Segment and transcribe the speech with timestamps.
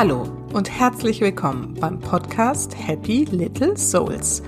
[0.00, 4.44] Hallo und herzlich willkommen beim Podcast Happy Little Souls.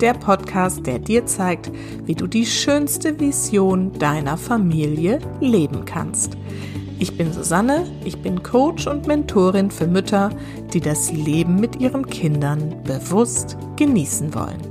[0.00, 1.70] Der Podcast, der dir zeigt,
[2.06, 6.38] wie du die schönste Vision deiner Familie leben kannst.
[6.98, 10.30] Ich bin Susanne, ich bin Coach und Mentorin für Mütter,
[10.72, 14.62] die das Leben mit ihren Kindern bewusst genießen wollen.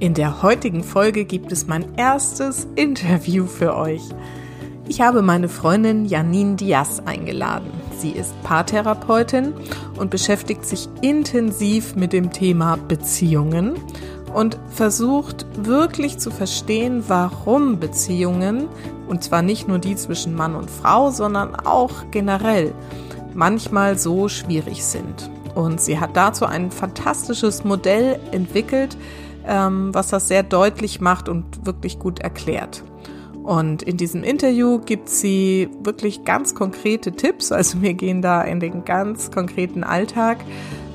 [0.00, 4.00] In der heutigen Folge gibt es mein erstes Interview für euch.
[4.88, 7.77] Ich habe meine Freundin Janine Diaz eingeladen.
[7.98, 9.52] Sie ist Paartherapeutin
[9.98, 13.74] und beschäftigt sich intensiv mit dem Thema Beziehungen
[14.32, 18.68] und versucht wirklich zu verstehen, warum Beziehungen,
[19.08, 22.72] und zwar nicht nur die zwischen Mann und Frau, sondern auch generell,
[23.34, 25.28] manchmal so schwierig sind.
[25.56, 28.96] Und sie hat dazu ein fantastisches Modell entwickelt,
[29.44, 32.84] ähm, was das sehr deutlich macht und wirklich gut erklärt.
[33.48, 37.50] Und in diesem Interview gibt sie wirklich ganz konkrete Tipps.
[37.50, 40.44] Also wir gehen da in den ganz konkreten Alltag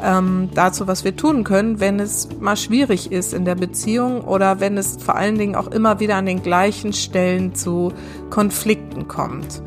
[0.03, 4.59] ähm, dazu, was wir tun können, wenn es mal schwierig ist in der Beziehung oder
[4.59, 7.91] wenn es vor allen Dingen auch immer wieder an den gleichen Stellen zu
[8.29, 9.63] Konflikten kommt.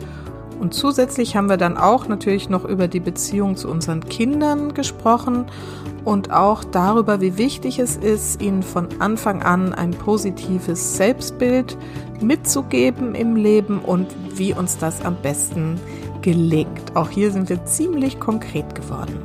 [0.59, 5.47] Und zusätzlich haben wir dann auch natürlich noch über die Beziehung zu unseren Kindern gesprochen
[6.05, 11.77] und auch darüber, wie wichtig es ist, ihnen von Anfang an ein positives Selbstbild
[12.21, 15.81] mitzugeben im Leben und wie uns das am besten
[16.23, 16.95] gelingt.
[16.95, 19.21] Auch hier sind wir ziemlich konkret geworden.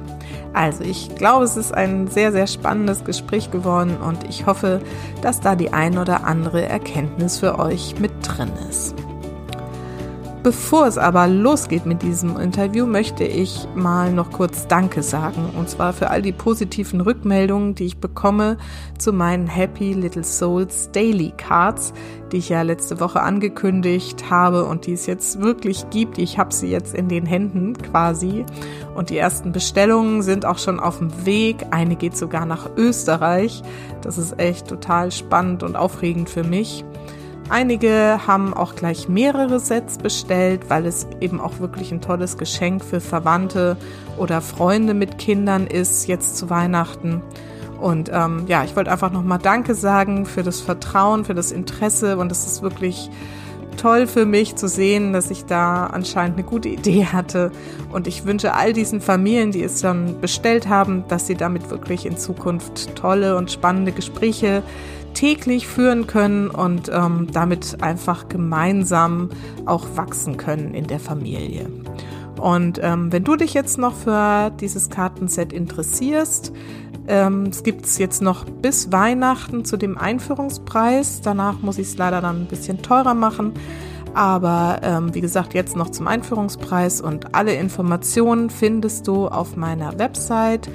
[0.53, 4.81] Also ich glaube, es ist ein sehr, sehr spannendes Gespräch geworden und ich hoffe,
[5.21, 8.95] dass da die ein oder andere Erkenntnis für euch mit drin ist.
[10.43, 15.51] Bevor es aber losgeht mit diesem Interview, möchte ich mal noch kurz Danke sagen.
[15.55, 18.57] Und zwar für all die positiven Rückmeldungen, die ich bekomme
[18.97, 21.93] zu meinen Happy Little Souls Daily Cards,
[22.31, 26.17] die ich ja letzte Woche angekündigt habe und die es jetzt wirklich gibt.
[26.17, 28.43] Ich habe sie jetzt in den Händen quasi.
[28.95, 31.67] Und die ersten Bestellungen sind auch schon auf dem Weg.
[31.69, 33.61] Eine geht sogar nach Österreich.
[34.01, 36.83] Das ist echt total spannend und aufregend für mich.
[37.51, 42.81] Einige haben auch gleich mehrere Sets bestellt, weil es eben auch wirklich ein tolles Geschenk
[42.81, 43.75] für Verwandte
[44.17, 47.21] oder Freunde mit Kindern ist, jetzt zu Weihnachten.
[47.81, 52.17] Und ähm, ja, ich wollte einfach nochmal Danke sagen für das Vertrauen, für das Interesse
[52.17, 53.09] und es ist wirklich
[53.75, 57.51] toll für mich zu sehen, dass ich da anscheinend eine gute Idee hatte.
[57.91, 62.05] Und ich wünsche all diesen Familien, die es schon bestellt haben, dass sie damit wirklich
[62.05, 64.63] in Zukunft tolle und spannende Gespräche
[65.13, 69.29] täglich führen können und ähm, damit einfach gemeinsam
[69.65, 71.67] auch wachsen können in der Familie.
[72.39, 76.51] Und ähm, wenn du dich jetzt noch für dieses Kartenset interessierst,
[77.07, 81.21] ähm, es gibt es jetzt noch bis Weihnachten zu dem Einführungspreis.
[81.21, 83.53] Danach muss ich es leider dann ein bisschen teurer machen.
[84.13, 89.97] Aber ähm, wie gesagt, jetzt noch zum Einführungspreis und alle Informationen findest du auf meiner
[89.99, 90.69] Website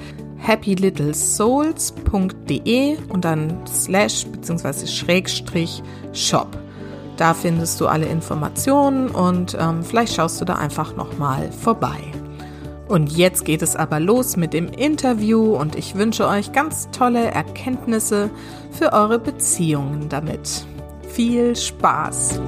[0.47, 4.87] happylittlesouls.de und dann slash bzw.
[4.87, 6.57] schrägstrich shop.
[7.17, 11.97] Da findest du alle Informationen und ähm, vielleicht schaust du da einfach nochmal vorbei.
[12.87, 17.31] Und jetzt geht es aber los mit dem Interview und ich wünsche euch ganz tolle
[17.31, 18.29] Erkenntnisse
[18.71, 20.65] für eure Beziehungen damit.
[21.09, 22.39] Viel Spaß!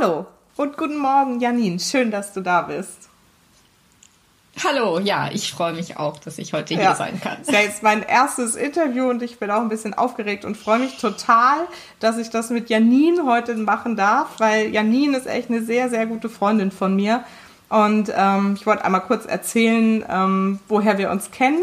[0.00, 0.26] Hallo
[0.56, 1.78] und guten Morgen, Janine.
[1.78, 3.08] Schön, dass du da bist.
[4.62, 7.38] Hallo, ja, ich freue mich auch, dass ich heute hier ja, sein kann.
[7.38, 10.56] Das ist ja jetzt mein erstes Interview und ich bin auch ein bisschen aufgeregt und
[10.56, 11.66] freue mich total,
[12.00, 16.06] dass ich das mit Janine heute machen darf, weil Janine ist echt eine sehr, sehr
[16.06, 17.24] gute Freundin von mir.
[17.68, 21.62] Und ähm, ich wollte einmal kurz erzählen, ähm, woher wir uns kennen.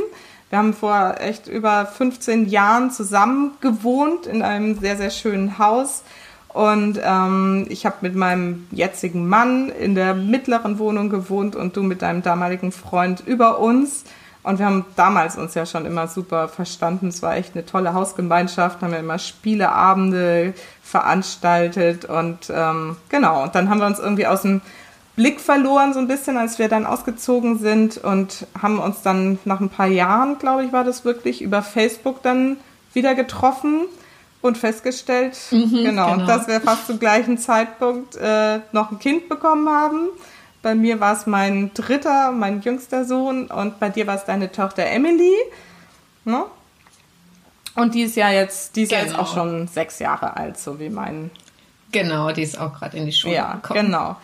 [0.50, 6.04] Wir haben vor echt über 15 Jahren zusammen gewohnt in einem sehr, sehr schönen Haus
[6.56, 11.84] und ähm, ich habe mit meinem jetzigen Mann in der mittleren Wohnung gewohnt und du
[11.84, 14.06] mit deinem damaligen Freund über uns.
[14.42, 17.10] Und wir haben damals uns ja schon immer super verstanden.
[17.10, 23.44] Es war echt eine tolle Hausgemeinschaft, haben wir immer Spieleabende veranstaltet und ähm, genau.
[23.44, 24.62] Und dann haben wir uns irgendwie aus dem
[25.18, 29.60] Blick verloren so ein bisschen, als wir dann ausgezogen sind und haben uns dann nach
[29.60, 32.56] ein paar Jahren, glaube ich, war das wirklich über Facebook dann
[32.94, 33.88] wieder getroffen
[34.46, 39.28] und festgestellt, mhm, genau, genau, dass wir fast zum gleichen Zeitpunkt äh, noch ein Kind
[39.28, 40.10] bekommen haben.
[40.62, 44.52] Bei mir war es mein dritter, mein jüngster Sohn und bei dir war es deine
[44.52, 45.34] Tochter Emily.
[46.24, 46.44] Ne?
[47.76, 49.02] Und die ist ja jetzt, die ist genau.
[49.04, 49.46] jetzt auch genau.
[49.46, 51.32] schon sechs Jahre alt, so wie mein.
[51.92, 53.86] Genau, die ist auch gerade in die Schule ja, gekommen.
[53.86, 54.16] Genau.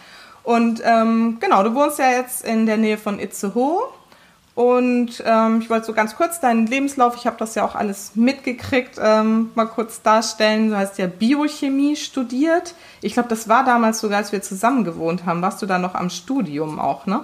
[0.43, 3.81] Und ähm, genau, du wohnst ja jetzt in der Nähe von Itzehoe.
[4.61, 8.11] Und ähm, ich wollte so ganz kurz deinen Lebenslauf, ich habe das ja auch alles
[8.13, 10.69] mitgekriegt, ähm, mal kurz darstellen.
[10.69, 12.75] Du hast ja Biochemie studiert.
[13.01, 15.41] Ich glaube, das war damals sogar, als wir zusammen gewohnt haben.
[15.41, 17.23] Warst du da noch am Studium auch, ne?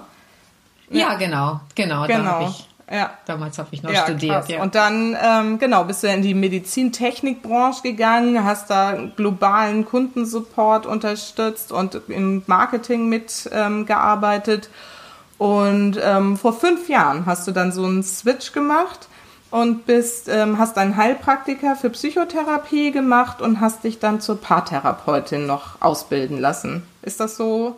[0.90, 2.08] Ja, genau, genau.
[2.08, 2.48] Genau.
[2.48, 3.10] Ich, ja.
[3.26, 4.48] Damals habe ich noch ja, studiert.
[4.48, 4.60] Ja.
[4.60, 11.70] Und dann, ähm, genau, bist du in die Medizintechnikbranche gegangen, hast da globalen Kundensupport unterstützt
[11.70, 14.64] und im Marketing mitgearbeitet.
[14.66, 14.97] Ähm,
[15.38, 19.08] und ähm, vor fünf Jahren hast du dann so einen Switch gemacht
[19.50, 25.46] und bist, ähm, hast einen Heilpraktiker für Psychotherapie gemacht und hast dich dann zur Paartherapeutin
[25.46, 26.82] noch ausbilden lassen.
[27.02, 27.76] Ist das so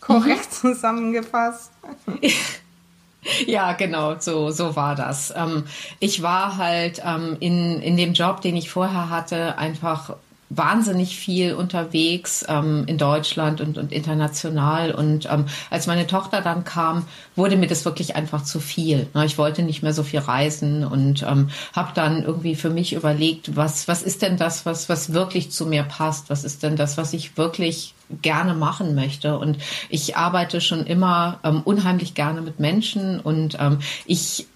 [0.00, 0.74] korrekt mhm.
[0.74, 1.72] zusammengefasst?
[3.46, 5.32] Ja, genau, so, so war das.
[5.36, 5.64] Ähm,
[6.00, 10.16] ich war halt ähm, in, in dem Job, den ich vorher hatte, einfach
[10.56, 14.92] wahnsinnig viel unterwegs ähm, in Deutschland und, und international.
[14.92, 17.06] Und ähm, als meine Tochter dann kam,
[17.36, 19.06] wurde mir das wirklich einfach zu viel.
[19.24, 23.56] Ich wollte nicht mehr so viel reisen und ähm, habe dann irgendwie für mich überlegt,
[23.56, 26.28] was, was ist denn das, was, was wirklich zu mir passt?
[26.30, 29.38] Was ist denn das, was ich wirklich gerne machen möchte?
[29.38, 29.56] Und
[29.88, 34.46] ich arbeite schon immer ähm, unheimlich gerne mit Menschen und ähm, ich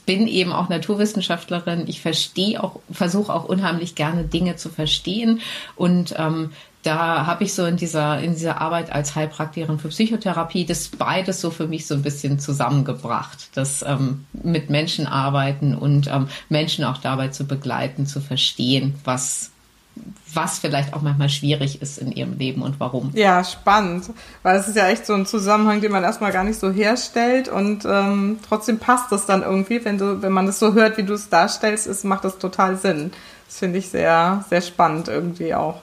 [0.00, 1.84] bin eben auch Naturwissenschaftlerin.
[1.86, 5.40] Ich verstehe auch, versuche auch unheimlich gerne Dinge zu verstehen
[5.76, 6.50] und ähm,
[6.82, 11.40] da habe ich so in dieser, in dieser Arbeit als Heilpraktikerin für Psychotherapie das beides
[11.40, 13.50] so für mich so ein bisschen zusammengebracht.
[13.54, 19.50] Das ähm, mit Menschen arbeiten und ähm, Menschen auch dabei zu begleiten, zu verstehen, was,
[20.32, 23.10] was vielleicht auch manchmal schwierig ist in ihrem Leben und warum.
[23.14, 24.10] Ja, spannend,
[24.42, 27.48] weil es ist ja echt so ein Zusammenhang, den man erstmal gar nicht so herstellt
[27.48, 31.02] und ähm, trotzdem passt das dann irgendwie, wenn du, wenn man das so hört, wie
[31.02, 33.12] du es darstellst, ist, macht das total Sinn.
[33.46, 35.80] Das finde ich sehr, sehr spannend irgendwie auch.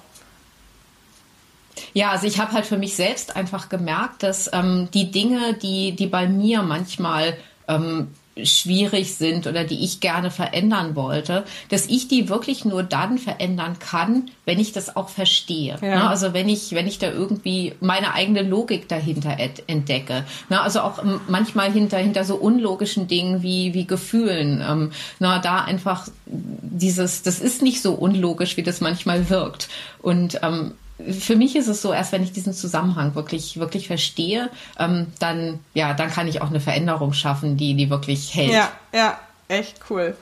[1.93, 5.95] Ja, also ich habe halt für mich selbst einfach gemerkt, dass ähm, die Dinge, die,
[5.95, 7.37] die bei mir manchmal
[7.67, 8.09] ähm,
[8.43, 13.79] schwierig sind oder die ich gerne verändern wollte, dass ich die wirklich nur dann verändern
[13.79, 15.77] kann, wenn ich das auch verstehe.
[15.81, 15.87] Ja.
[15.87, 16.09] Ne?
[16.09, 19.37] Also wenn ich, wenn ich da irgendwie meine eigene Logik dahinter
[19.67, 20.23] entdecke.
[20.49, 20.61] Ne?
[20.61, 24.63] Also auch manchmal hinter, hinter so unlogischen Dingen wie, wie Gefühlen.
[24.67, 29.69] Ähm, na, da einfach dieses, das ist nicht so unlogisch, wie das manchmal wirkt.
[30.01, 30.73] Und ähm,
[31.19, 34.49] für mich ist es so, erst wenn ich diesen Zusammenhang wirklich, wirklich verstehe,
[34.79, 38.51] ähm, dann, ja, dann kann ich auch eine Veränderung schaffen, die, die wirklich hält.
[38.51, 40.15] Ja, ja, echt cool.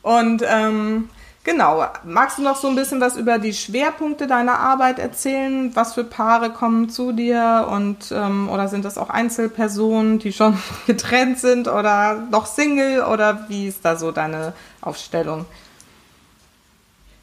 [0.00, 1.10] Und ähm,
[1.44, 5.70] genau, magst du noch so ein bisschen was über die Schwerpunkte deiner Arbeit erzählen?
[5.74, 10.58] Was für Paare kommen zu dir und ähm, oder sind das auch Einzelpersonen, die schon
[10.86, 15.44] getrennt sind oder noch Single oder wie ist da so deine Aufstellung?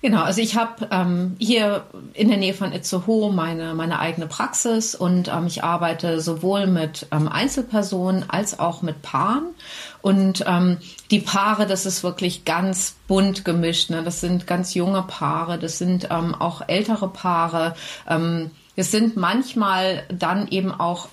[0.02, 4.96] Genau, also ich habe ähm, hier in der Nähe von Itzehoe meine, meine eigene Praxis
[4.96, 9.54] und ähm, ich arbeite sowohl mit ähm, Einzelpersonen als auch mit Paaren.
[10.02, 10.78] Und ähm,
[11.12, 13.92] die Paare, das ist wirklich ganz bunt gemischt.
[13.92, 14.02] Ne?
[14.02, 17.76] Das sind ganz junge Paare, das sind ähm, auch ältere Paare.
[18.10, 21.10] Ähm, es sind manchmal dann eben auch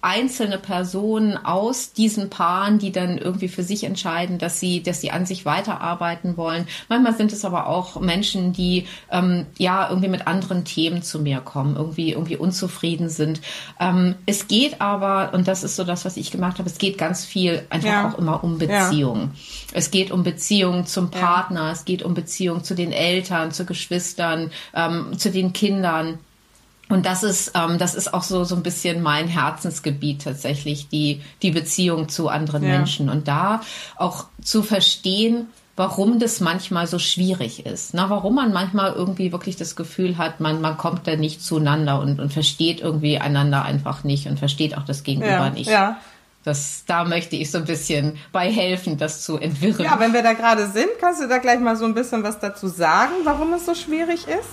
[0.00, 5.10] einzelne Personen aus diesen Paaren, die dann irgendwie für sich entscheiden, dass sie, dass sie
[5.10, 6.68] an sich weiterarbeiten wollen.
[6.88, 11.40] Manchmal sind es aber auch Menschen, die ähm, ja irgendwie mit anderen Themen zu mir
[11.40, 13.40] kommen, irgendwie irgendwie unzufrieden sind.
[13.80, 16.68] Ähm, es geht aber und das ist so das, was ich gemacht habe.
[16.68, 18.08] Es geht ganz viel einfach ja.
[18.08, 19.32] auch immer um Beziehungen.
[19.34, 19.40] Ja.
[19.74, 21.66] Es geht um Beziehungen zum Partner.
[21.66, 21.72] Ja.
[21.72, 26.20] Es geht um Beziehungen zu den Eltern, zu Geschwistern, ähm, zu den Kindern.
[26.88, 31.22] Und das ist, ähm, das ist auch so, so ein bisschen mein Herzensgebiet tatsächlich, die,
[31.42, 32.70] die Beziehung zu anderen ja.
[32.70, 33.10] Menschen.
[33.10, 33.60] Und da
[33.96, 37.94] auch zu verstehen, warum das manchmal so schwierig ist.
[37.94, 42.00] Na, warum man manchmal irgendwie wirklich das Gefühl hat, man, man kommt da nicht zueinander
[42.00, 45.70] und, und versteht irgendwie einander einfach nicht und versteht auch das Gegenüber ja, nicht.
[45.70, 45.98] Ja.
[46.42, 49.84] Das, da möchte ich so ein bisschen bei helfen, das zu entwirren.
[49.84, 52.40] Ja, wenn wir da gerade sind, kannst du da gleich mal so ein bisschen was
[52.40, 54.48] dazu sagen, warum es so schwierig ist?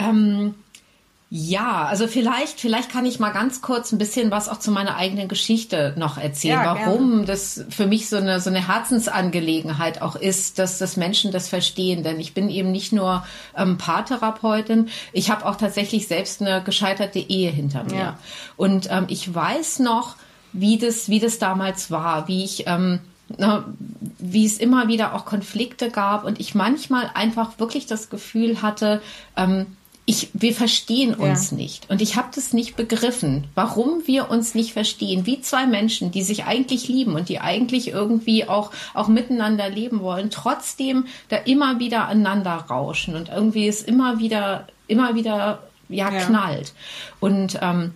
[0.00, 0.54] Ähm,
[1.32, 4.96] ja, also vielleicht, vielleicht kann ich mal ganz kurz ein bisschen was auch zu meiner
[4.96, 7.24] eigenen Geschichte noch erzählen, ja, warum gerne.
[7.26, 12.02] das für mich so eine, so eine Herzensangelegenheit auch ist, dass, dass Menschen das verstehen.
[12.02, 13.24] Denn ich bin eben nicht nur
[13.56, 17.94] ähm, Paartherapeutin, ich habe auch tatsächlich selbst eine gescheiterte Ehe hinter mir.
[17.94, 18.18] Ja.
[18.56, 20.16] Und ähm, ich weiß noch,
[20.52, 22.98] wie das, wie das damals war, wie ich ähm,
[24.18, 29.00] wie es immer wieder auch Konflikte gab und ich manchmal einfach wirklich das Gefühl hatte,
[29.36, 29.66] ähm,
[30.10, 31.56] ich, wir verstehen uns ja.
[31.56, 31.88] nicht.
[31.88, 35.24] Und ich habe das nicht begriffen, warum wir uns nicht verstehen.
[35.24, 40.00] Wie zwei Menschen, die sich eigentlich lieben und die eigentlich irgendwie auch, auch miteinander leben
[40.00, 46.10] wollen, trotzdem da immer wieder aneinander rauschen und irgendwie es immer wieder, immer wieder, ja,
[46.10, 46.24] ja.
[46.24, 46.74] knallt.
[47.20, 47.94] Und ähm,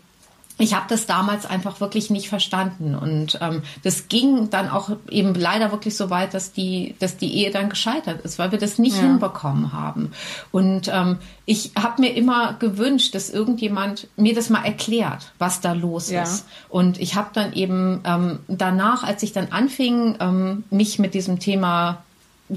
[0.56, 5.34] ich habe das damals einfach wirklich nicht verstanden und ähm, das ging dann auch eben
[5.34, 8.78] leider wirklich so weit, dass die, dass die Ehe dann gescheitert ist, weil wir das
[8.78, 9.02] nicht ja.
[9.02, 10.12] hinbekommen haben.
[10.52, 15.73] Und ähm, ich habe mir immer gewünscht, dass irgendjemand mir das mal erklärt, was da
[15.73, 16.23] los ja.
[16.23, 16.46] ist.
[16.68, 21.40] Und ich habe dann eben ähm, danach, als ich dann anfing, ähm, mich mit diesem
[21.40, 22.04] Thema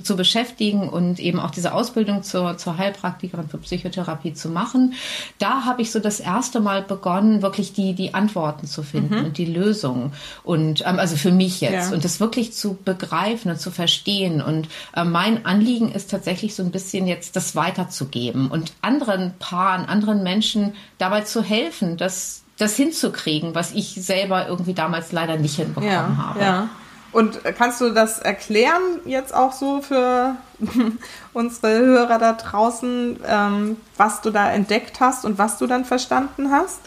[0.04, 4.94] zu beschäftigen und eben auch diese Ausbildung zur, zur Heilpraktikerin für Psychotherapie zu machen.
[5.40, 9.26] Da habe ich so das erste Mal begonnen, wirklich die, die Antworten zu finden mhm.
[9.26, 10.12] und die Lösungen.
[10.44, 11.90] Und ähm, also für mich jetzt.
[11.90, 11.96] Ja.
[11.96, 14.42] Und das wirklich zu begreifen und zu verstehen.
[14.42, 19.86] Und äh, mein Anliegen ist tatsächlich so ein bisschen jetzt das weiterzugeben und anderen Paaren,
[19.86, 25.56] anderen Menschen dabei zu helfen, dass das hinzukriegen, was ich selber irgendwie damals leider nicht
[25.56, 26.40] hinbekommen ja, habe.
[26.40, 26.70] Ja.
[27.12, 30.36] Und kannst du das erklären jetzt auch so für
[31.34, 36.52] unsere Hörer da draußen, ähm, was du da entdeckt hast und was du dann verstanden
[36.52, 36.82] hast?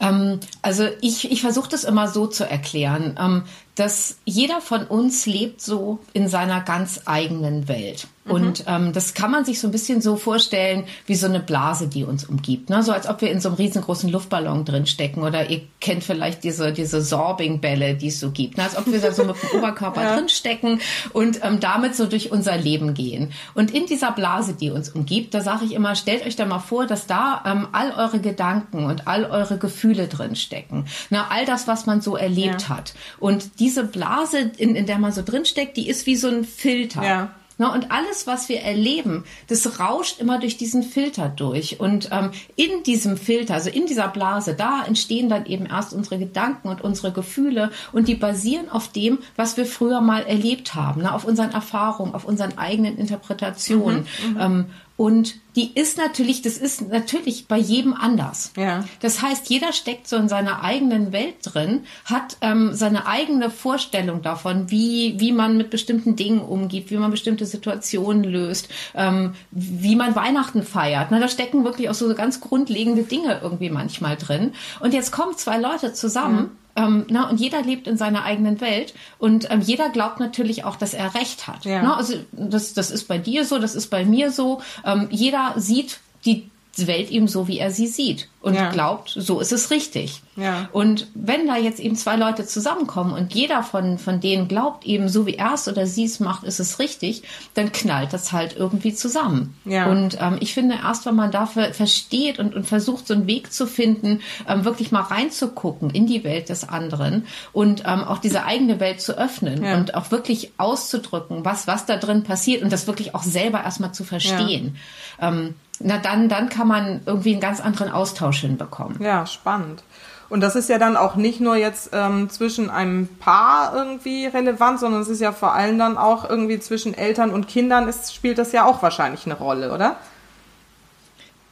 [0.00, 3.42] Ähm, also ich, ich versuche das immer so zu erklären, ähm,
[3.76, 8.08] dass jeder von uns lebt so in seiner ganz eigenen Welt.
[8.26, 8.32] Mhm.
[8.32, 11.86] Und ähm, das kann man sich so ein bisschen so vorstellen wie so eine Blase,
[11.86, 12.70] die uns umgibt.
[12.70, 12.82] Ne?
[12.82, 15.22] So als ob wir in so einem riesengroßen Luftballon drin stecken.
[15.22, 18.56] Oder ihr kennt vielleicht diese, diese Sorbing-Bälle, die es so gibt.
[18.56, 18.64] Ne?
[18.64, 20.16] Als ob wir da so mit dem Oberkörper ja.
[20.16, 20.80] drin stecken
[21.12, 23.32] und ähm, damit so durch unser Leben gehen.
[23.54, 26.58] Und in dieser Blase, die uns umgibt, da sage ich immer, stellt euch da mal
[26.58, 30.86] vor, dass da ähm, all eure Gedanken und all eure Gefühle drin stecken.
[31.10, 32.68] Na, all das, was man so erlebt ja.
[32.70, 32.94] hat.
[33.18, 36.44] Und diese Blase, in, in der man so drin steckt, die ist wie so ein
[36.44, 37.02] Filter.
[37.02, 37.30] Ja.
[37.58, 41.80] Ne, und alles, was wir erleben, das rauscht immer durch diesen Filter durch.
[41.80, 46.18] Und ähm, in diesem Filter, also in dieser Blase, da entstehen dann eben erst unsere
[46.18, 51.02] Gedanken und unsere Gefühle und die basieren auf dem, was wir früher mal erlebt haben,
[51.02, 54.06] ne, auf unseren Erfahrungen, auf unseren eigenen Interpretationen.
[54.22, 54.40] Mhm, mhm.
[54.40, 58.52] ähm, und die ist natürlich, das ist natürlich bei jedem anders.
[58.56, 58.84] Ja.
[59.00, 64.22] Das heißt, jeder steckt so in seiner eigenen Welt drin, hat ähm, seine eigene Vorstellung
[64.22, 69.96] davon, wie, wie man mit bestimmten Dingen umgeht, wie man bestimmte Situationen löst, ähm, wie
[69.96, 71.08] man Weihnachten feiert.
[71.10, 74.52] Na, da stecken wirklich auch so ganz grundlegende Dinge irgendwie manchmal drin.
[74.80, 76.36] Und jetzt kommen zwei Leute zusammen.
[76.36, 80.64] Mhm ähm, na, und jeder lebt in seiner eigenen Welt und ähm, jeder glaubt natürlich
[80.64, 81.64] auch, dass er Recht hat.
[81.64, 81.82] Ja.
[81.82, 84.60] Na, also das, das ist bei dir so, das ist bei mir so.
[84.84, 88.70] Ähm, jeder sieht die Welt eben so, wie er sie sieht und ja.
[88.70, 90.22] glaubt, so ist es richtig.
[90.36, 90.68] Ja.
[90.70, 95.08] Und wenn da jetzt eben zwei Leute zusammenkommen und jeder von, von denen glaubt eben,
[95.08, 97.22] so wie er es oder sie es macht, ist es richtig,
[97.54, 99.56] dann knallt das halt irgendwie zusammen.
[99.64, 99.86] Ja.
[99.90, 103.52] Und ähm, ich finde, erst wenn man dafür versteht und, und versucht, so einen Weg
[103.52, 108.44] zu finden, ähm, wirklich mal reinzugucken in die Welt des anderen und ähm, auch diese
[108.44, 109.76] eigene Welt zu öffnen ja.
[109.76, 113.92] und auch wirklich auszudrücken, was, was da drin passiert und das wirklich auch selber erstmal
[113.92, 114.76] zu verstehen.
[115.20, 119.00] Ähm, na dann, dann kann man irgendwie einen ganz anderen Austausch hinbekommen.
[119.02, 119.82] Ja, spannend.
[120.28, 124.80] Und das ist ja dann auch nicht nur jetzt ähm, zwischen einem Paar irgendwie relevant,
[124.80, 128.38] sondern es ist ja vor allem dann auch irgendwie zwischen Eltern und Kindern ist, spielt
[128.38, 129.96] das ja auch wahrscheinlich eine Rolle, oder?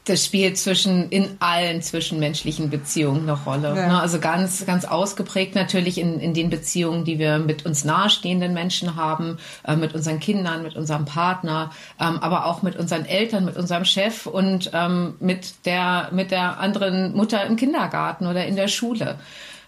[0.04, 3.68] Das spielt zwischen in allen zwischenmenschlichen Beziehungen eine Rolle.
[3.68, 3.88] Ja.
[3.88, 4.00] Ne?
[4.00, 8.96] Also ganz, ganz ausgeprägt natürlich in, in den Beziehungen, die wir mit uns nahestehenden Menschen
[8.96, 13.56] haben, äh, mit unseren Kindern, mit unserem Partner, ähm, aber auch mit unseren Eltern, mit
[13.56, 18.68] unserem Chef und ähm, mit der mit der anderen Mutter im Kindergarten oder in der
[18.68, 19.16] Schule.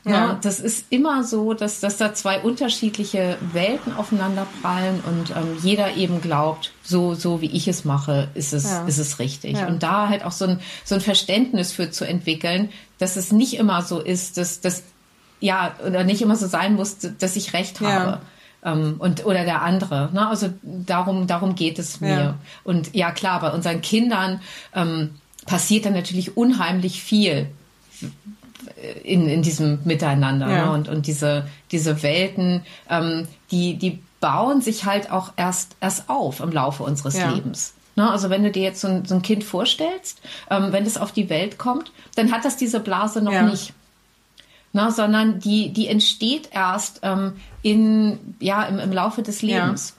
[0.07, 0.13] Ne?
[0.13, 0.27] Ja.
[0.29, 0.39] Ne?
[0.41, 5.97] Das ist immer so, dass, dass da zwei unterschiedliche Welten aufeinander prallen und ähm, jeder
[5.97, 8.87] eben glaubt, so, so wie ich es mache, ist es, ja.
[8.87, 9.59] ist es richtig.
[9.59, 9.67] Ja.
[9.67, 13.55] Und da halt auch so ein, so ein Verständnis für zu entwickeln, dass es nicht
[13.55, 14.85] immer so ist, dass, dass,
[15.41, 18.21] ja, oder nicht immer so sein muss, dass ich recht habe.
[18.65, 20.09] Ähm, und, oder der andere.
[20.13, 20.29] Ne?
[20.29, 22.37] Also darum, darum geht es mir.
[22.65, 24.41] Und ja, klar, bei unseren Kindern
[24.73, 27.49] ähm, passiert dann natürlich unheimlich viel
[29.03, 30.49] in, in diesem Miteinander.
[30.49, 30.67] Ja.
[30.67, 30.73] Ne?
[30.73, 36.41] Und, und diese, diese Welten, ähm, die, die bauen sich halt auch erst, erst auf
[36.41, 37.31] im Laufe unseres ja.
[37.31, 37.75] Lebens.
[37.97, 38.11] Ne?
[38.11, 40.21] Also wenn du dir jetzt so ein, so ein Kind vorstellst,
[40.51, 43.43] ähm, wenn es auf die Welt kommt, dann hat das diese Blase noch ja.
[43.43, 43.73] nicht.
[44.73, 44.91] Ne?
[44.93, 49.96] Sondern die, die entsteht erst ähm, in, ja, im, im Laufe des Lebens.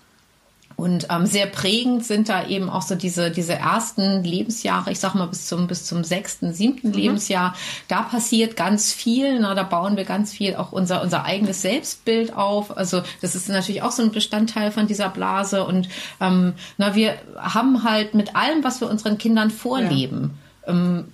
[0.77, 5.15] Und ähm, sehr prägend sind da eben auch so diese, diese ersten Lebensjahre, ich sag
[5.15, 6.93] mal bis zum, bis zum sechsten, siebten mhm.
[6.93, 7.55] Lebensjahr.
[7.87, 12.37] Da passiert ganz viel, na, da bauen wir ganz viel auch unser, unser eigenes Selbstbild
[12.37, 12.77] auf.
[12.77, 15.65] Also das ist natürlich auch so ein Bestandteil von dieser Blase.
[15.65, 15.89] Und
[16.21, 20.73] ähm, na, wir haben halt mit allem, was wir unseren Kindern vorleben, ja.
[20.73, 21.05] ähm,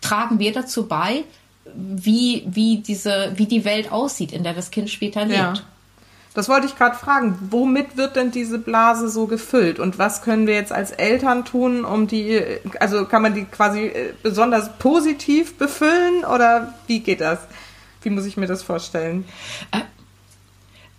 [0.00, 1.22] tragen wir dazu bei,
[1.76, 5.38] wie, wie diese, wie die Welt aussieht, in der das Kind später lebt.
[5.38, 5.54] Ja.
[6.34, 7.38] Das wollte ich gerade fragen.
[7.50, 9.78] Womit wird denn diese Blase so gefüllt?
[9.78, 12.42] Und was können wir jetzt als Eltern tun, um die,
[12.80, 17.40] also kann man die quasi äh, besonders positiv befüllen oder wie geht das?
[18.02, 19.26] Wie muss ich mir das vorstellen?
[19.72, 19.80] Äh,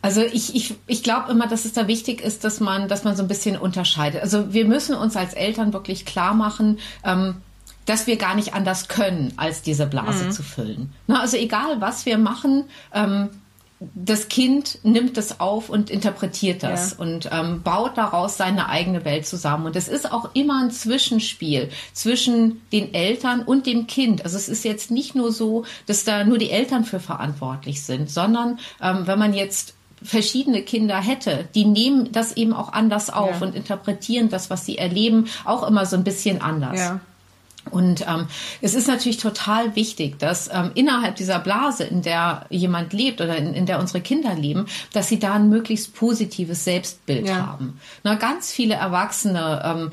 [0.04, 3.16] also ich, ich, ich glaube immer, dass es da wichtig ist, dass man, dass man
[3.16, 4.22] so ein bisschen unterscheidet.
[4.22, 7.36] Also wir müssen uns als Eltern wirklich klar machen, ähm,
[7.86, 10.32] dass wir gar nicht anders können, als diese Blase mhm.
[10.32, 10.94] zu füllen.
[11.08, 13.30] Na, also egal, was wir machen, ähm,
[13.96, 16.98] das Kind nimmt das auf und interpretiert das ja.
[17.00, 19.66] und ähm, baut daraus seine eigene Welt zusammen.
[19.66, 24.24] Und es ist auch immer ein Zwischenspiel zwischen den Eltern und dem Kind.
[24.24, 28.10] Also es ist jetzt nicht nur so, dass da nur die Eltern für verantwortlich sind,
[28.10, 33.40] sondern ähm, wenn man jetzt verschiedene Kinder hätte, die nehmen das eben auch anders auf
[33.40, 33.48] ja.
[33.48, 36.80] und interpretieren das, was sie erleben, auch immer so ein bisschen anders.
[36.80, 37.00] Ja.
[37.72, 38.28] Und ähm,
[38.62, 43.38] es ist natürlich total wichtig, dass ähm, innerhalb dieser Blase, in der jemand lebt oder
[43.38, 47.48] in, in der unsere Kinder leben, dass sie da ein möglichst positives Selbstbild ja.
[47.48, 47.80] haben.
[48.04, 49.92] Na, ganz viele Erwachsene ähm,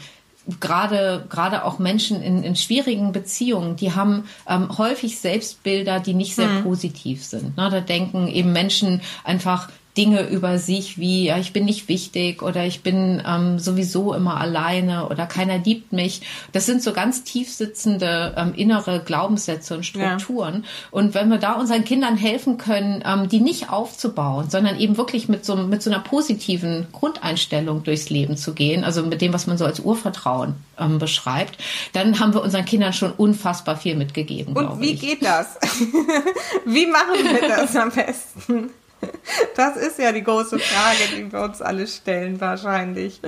[0.58, 6.34] gerade gerade auch Menschen in, in schwierigen Beziehungen, die haben ähm, häufig Selbstbilder, die nicht
[6.34, 6.62] sehr mhm.
[6.64, 7.52] positiv sind.
[7.56, 12.42] Na, da denken eben Menschen einfach, Dinge über sich wie, ja, ich bin nicht wichtig
[12.42, 16.22] oder ich bin ähm, sowieso immer alleine oder keiner liebt mich.
[16.52, 20.62] Das sind so ganz tiefsitzende ähm, innere Glaubenssätze und Strukturen.
[20.62, 20.68] Ja.
[20.92, 25.28] Und wenn wir da unseren Kindern helfen können, ähm, die nicht aufzubauen, sondern eben wirklich
[25.28, 29.48] mit so, mit so einer positiven Grundeinstellung durchs Leben zu gehen, also mit dem, was
[29.48, 31.58] man so als Urvertrauen ähm, beschreibt,
[31.94, 34.56] dann haben wir unseren Kindern schon unfassbar viel mitgegeben.
[34.56, 35.00] Und wie ich.
[35.00, 35.58] geht das?
[36.64, 38.70] wie machen wir das am besten?
[39.56, 43.20] Das ist ja die große Frage, die wir uns alle stellen wahrscheinlich.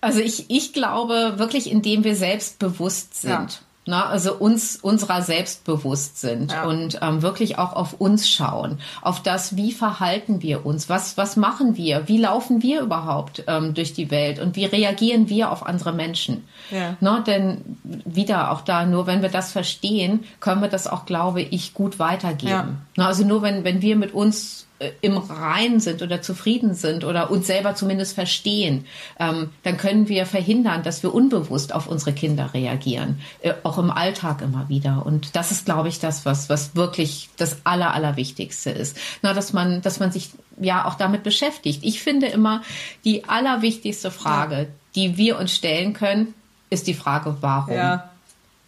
[0.00, 3.30] Also ich, ich glaube wirklich, indem wir selbstbewusst sind.
[3.30, 3.48] Ja.
[3.90, 6.62] Na, also uns unserer selbst bewusst sind ja.
[6.62, 11.36] und ähm, wirklich auch auf uns schauen, auf das, wie verhalten wir uns, was, was
[11.36, 15.66] machen wir, wie laufen wir überhaupt ähm, durch die Welt und wie reagieren wir auf
[15.66, 16.44] andere Menschen.
[16.70, 16.96] Ja.
[17.00, 21.42] Na, denn wieder auch da, nur wenn wir das verstehen, können wir das auch, glaube
[21.42, 22.48] ich, gut weitergeben.
[22.48, 22.68] Ja.
[22.94, 24.68] Na, also nur wenn, wenn wir mit uns
[25.02, 28.86] im Rein sind oder zufrieden sind oder uns selber zumindest verstehen,
[29.18, 33.90] ähm, dann können wir verhindern, dass wir unbewusst auf unsere Kinder reagieren, äh, auch im
[33.90, 35.04] Alltag immer wieder.
[35.04, 38.96] Und das ist, glaube ich, das, was, was wirklich das Aller, Allerwichtigste ist.
[39.22, 41.80] Na, dass man, dass man sich ja auch damit beschäftigt.
[41.82, 42.62] Ich finde immer,
[43.04, 46.34] die allerwichtigste Frage, die wir uns stellen können,
[46.70, 47.74] ist die Frage, warum?
[47.74, 48.09] Ja.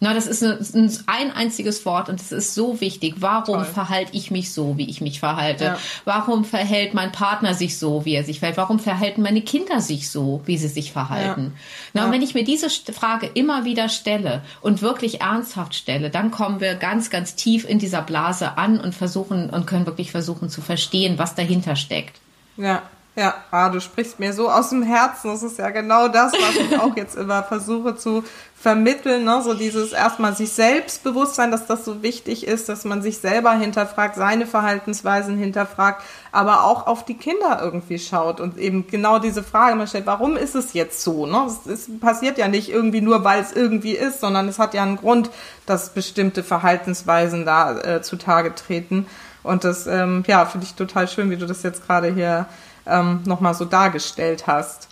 [0.03, 3.15] Na, das ist ein, ein einziges Wort und es ist so wichtig.
[3.19, 3.63] Warum Toll.
[3.63, 5.63] verhalte ich mich so, wie ich mich verhalte?
[5.63, 5.77] Ja.
[6.03, 8.57] Warum verhält mein Partner sich so, wie er sich verhält?
[8.57, 11.53] Warum verhalten meine Kinder sich so, wie sie sich verhalten?
[11.55, 11.61] Ja.
[11.93, 12.07] Na, ja.
[12.07, 16.59] und wenn ich mir diese Frage immer wieder stelle und wirklich ernsthaft stelle, dann kommen
[16.59, 20.59] wir ganz, ganz tief in dieser Blase an und versuchen und können wirklich versuchen zu
[20.59, 22.19] verstehen, was dahinter steckt.
[22.57, 22.81] Ja.
[23.15, 25.29] Ja, ah, du sprichst mir so aus dem Herzen.
[25.29, 28.23] Das ist ja genau das, was ich auch jetzt immer versuche zu
[28.55, 29.23] vermitteln.
[29.23, 29.39] Ne?
[29.43, 34.15] So dieses erstmal sich Selbstbewusstsein, dass das so wichtig ist, dass man sich selber hinterfragt,
[34.15, 39.75] seine Verhaltensweisen hinterfragt, aber auch auf die Kinder irgendwie schaut und eben genau diese Frage
[39.75, 41.27] mal stellt, warum ist es jetzt so?
[41.27, 41.45] Ne?
[41.45, 44.81] Es, es passiert ja nicht irgendwie nur, weil es irgendwie ist, sondern es hat ja
[44.81, 45.29] einen Grund,
[45.67, 49.05] dass bestimmte Verhaltensweisen da äh, zutage treten.
[49.43, 52.47] Und das, ähm, ja, finde ich total schön, wie du das jetzt gerade hier
[52.85, 54.87] ähm, nochmal so dargestellt hast.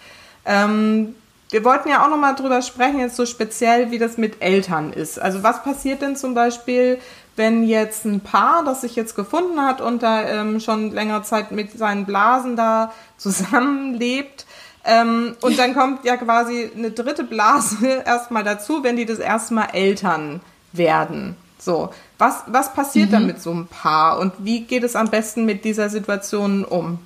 [0.45, 1.15] Ähm,
[1.49, 5.19] wir wollten ja auch nochmal drüber sprechen, jetzt so speziell, wie das mit Eltern ist.
[5.19, 6.99] Also was passiert denn zum Beispiel,
[7.35, 11.51] wenn jetzt ein Paar, das sich jetzt gefunden hat und da ähm, schon längere Zeit
[11.51, 14.45] mit seinen Blasen da zusammenlebt,
[14.83, 19.69] ähm, und dann kommt ja quasi eine dritte Blase erstmal dazu, wenn die das erstmal
[19.73, 21.35] Eltern werden.
[21.59, 23.11] So, was, was passiert mhm.
[23.11, 26.99] dann mit so einem Paar und wie geht es am besten mit dieser Situation um?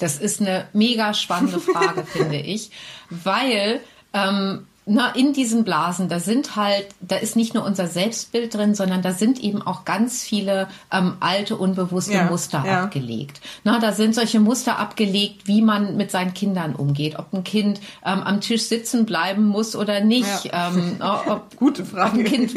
[0.00, 2.70] Das ist eine mega spannende Frage, finde ich,
[3.10, 3.80] weil
[4.12, 8.74] ähm, na, in diesen Blasen, da sind halt, da ist nicht nur unser Selbstbild drin,
[8.74, 12.82] sondern da sind eben auch ganz viele ähm, alte, unbewusste ja, Muster ja.
[12.82, 13.40] abgelegt.
[13.62, 17.80] Na, da sind solche Muster abgelegt, wie man mit seinen Kindern umgeht, ob ein Kind
[18.04, 20.72] ähm, am Tisch sitzen bleiben muss oder nicht, ja.
[20.74, 20.96] ähm,
[21.28, 22.10] ob, Gute Frage.
[22.10, 22.54] ob ein Kind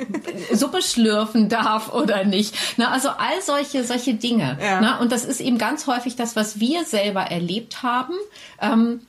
[0.52, 2.56] Suppe schlürfen darf oder nicht.
[2.78, 4.58] Na, also all solche, solche Dinge.
[4.60, 8.16] Na, und das ist eben ganz häufig das, was wir selber erlebt haben,
[8.60, 9.02] ähm,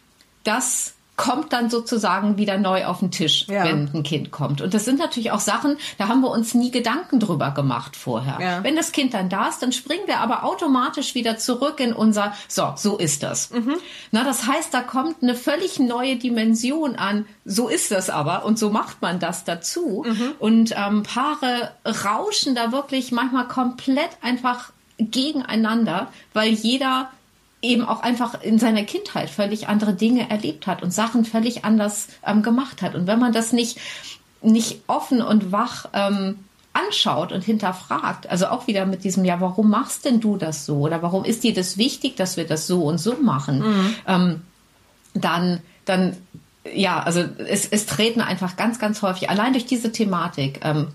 [0.42, 3.64] dass kommt dann sozusagen wieder neu auf den Tisch, ja.
[3.64, 4.60] wenn ein Kind kommt.
[4.60, 8.38] Und das sind natürlich auch Sachen, da haben wir uns nie Gedanken drüber gemacht vorher.
[8.40, 8.64] Ja.
[8.64, 12.34] Wenn das Kind dann da ist, dann springen wir aber automatisch wieder zurück in unser,
[12.48, 13.50] so, so ist das.
[13.50, 13.76] Mhm.
[14.10, 18.58] Na, das heißt, da kommt eine völlig neue Dimension an, so ist das aber und
[18.58, 20.04] so macht man das dazu.
[20.06, 20.32] Mhm.
[20.40, 21.70] Und ähm, Paare
[22.04, 27.10] rauschen da wirklich manchmal komplett einfach gegeneinander, weil jeder
[27.64, 32.08] eben auch einfach in seiner Kindheit völlig andere Dinge erlebt hat und Sachen völlig anders
[32.26, 32.94] ähm, gemacht hat.
[32.94, 33.78] Und wenn man das nicht,
[34.42, 36.36] nicht offen und wach ähm,
[36.74, 40.78] anschaut und hinterfragt, also auch wieder mit diesem, ja, warum machst denn du das so?
[40.78, 43.60] Oder warum ist dir das wichtig, dass wir das so und so machen?
[43.60, 43.94] Mhm.
[44.06, 44.42] Ähm,
[45.14, 46.16] dann, dann,
[46.74, 50.88] ja, also es, es treten einfach ganz, ganz häufig, allein durch diese Thematik, ähm,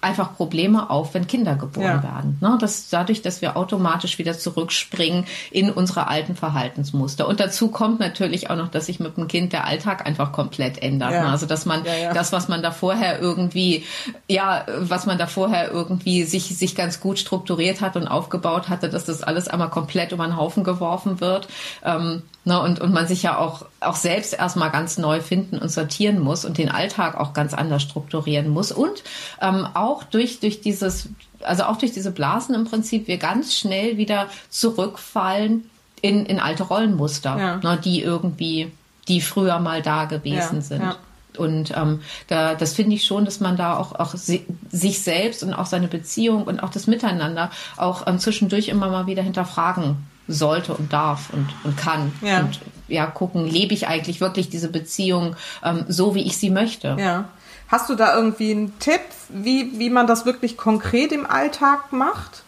[0.00, 2.02] einfach Probleme auf, wenn Kinder geboren ja.
[2.02, 2.38] werden.
[2.40, 2.58] Ne?
[2.60, 7.26] Das, dadurch, dass wir automatisch wieder zurückspringen in unsere alten Verhaltensmuster.
[7.28, 10.82] Und dazu kommt natürlich auch noch, dass sich mit dem Kind der Alltag einfach komplett
[10.82, 11.12] ändert.
[11.12, 11.24] Ja.
[11.24, 11.30] Ne?
[11.30, 13.84] Also dass man ja, das, was man da vorher irgendwie,
[14.28, 18.88] ja, was man da vorher irgendwie sich, sich ganz gut strukturiert hat und aufgebaut hatte,
[18.88, 21.48] dass das alles einmal komplett über den Haufen geworfen wird.
[21.84, 25.68] Ähm, Ne, und, und man sich ja auch, auch selbst erstmal ganz neu finden und
[25.68, 28.70] sortieren muss und den Alltag auch ganz anders strukturieren muss.
[28.70, 29.02] Und
[29.42, 31.08] ähm, auch durch, durch dieses,
[31.40, 35.68] also auch durch diese Blasen im Prinzip, wir ganz schnell wieder zurückfallen
[36.02, 37.56] in, in alte Rollenmuster, ja.
[37.56, 38.70] ne, die irgendwie,
[39.08, 40.82] die früher mal da gewesen ja, sind.
[40.82, 40.96] Ja.
[41.36, 45.42] Und ähm, da, das finde ich schon, dass man da auch, auch si sich selbst
[45.42, 49.96] und auch seine Beziehung und auch das Miteinander auch ähm, zwischendurch immer mal wieder hinterfragen
[50.28, 52.12] sollte und darf und, und kann.
[52.20, 52.40] Ja.
[52.40, 56.96] Und ja, gucken, lebe ich eigentlich wirklich diese Beziehung ähm, so, wie ich sie möchte.
[56.98, 57.28] Ja.
[57.68, 62.44] Hast du da irgendwie einen Tipp, wie, wie man das wirklich konkret im Alltag macht?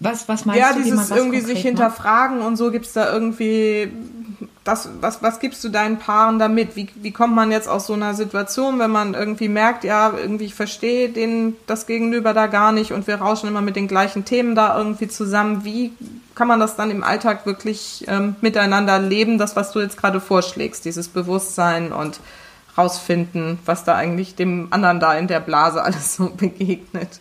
[0.00, 0.78] Was, was meinst ja, du?
[0.78, 2.48] Ja, dieses irgendwie sich hinterfragen macht?
[2.48, 3.92] und so gibt es da irgendwie
[4.66, 6.74] das, was, was gibst du deinen Paaren damit?
[6.74, 10.46] Wie, wie kommt man jetzt aus so einer Situation, wenn man irgendwie merkt, ja, irgendwie
[10.46, 14.24] ich verstehe den, das Gegenüber da gar nicht und wir rauschen immer mit den gleichen
[14.24, 15.64] Themen da irgendwie zusammen.
[15.64, 15.92] Wie
[16.34, 20.20] kann man das dann im Alltag wirklich ähm, miteinander leben, das, was du jetzt gerade
[20.20, 22.18] vorschlägst, dieses Bewusstsein und
[22.76, 27.20] rausfinden, was da eigentlich dem anderen da in der Blase alles so begegnet?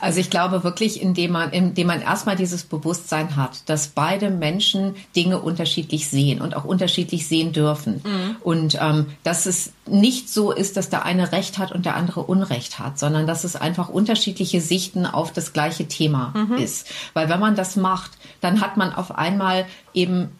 [0.00, 4.96] Also ich glaube wirklich, indem man, indem man erstmal dieses Bewusstsein hat, dass beide Menschen
[5.14, 8.02] Dinge unterschiedlich sehen und auch unterschiedlich sehen dürfen.
[8.04, 8.36] Mhm.
[8.42, 12.22] Und ähm, dass es nicht so ist, dass der eine Recht hat und der andere
[12.22, 16.56] Unrecht hat, sondern dass es einfach unterschiedliche Sichten auf das gleiche Thema mhm.
[16.56, 16.88] ist.
[17.14, 20.30] Weil wenn man das macht, dann hat man auf einmal eben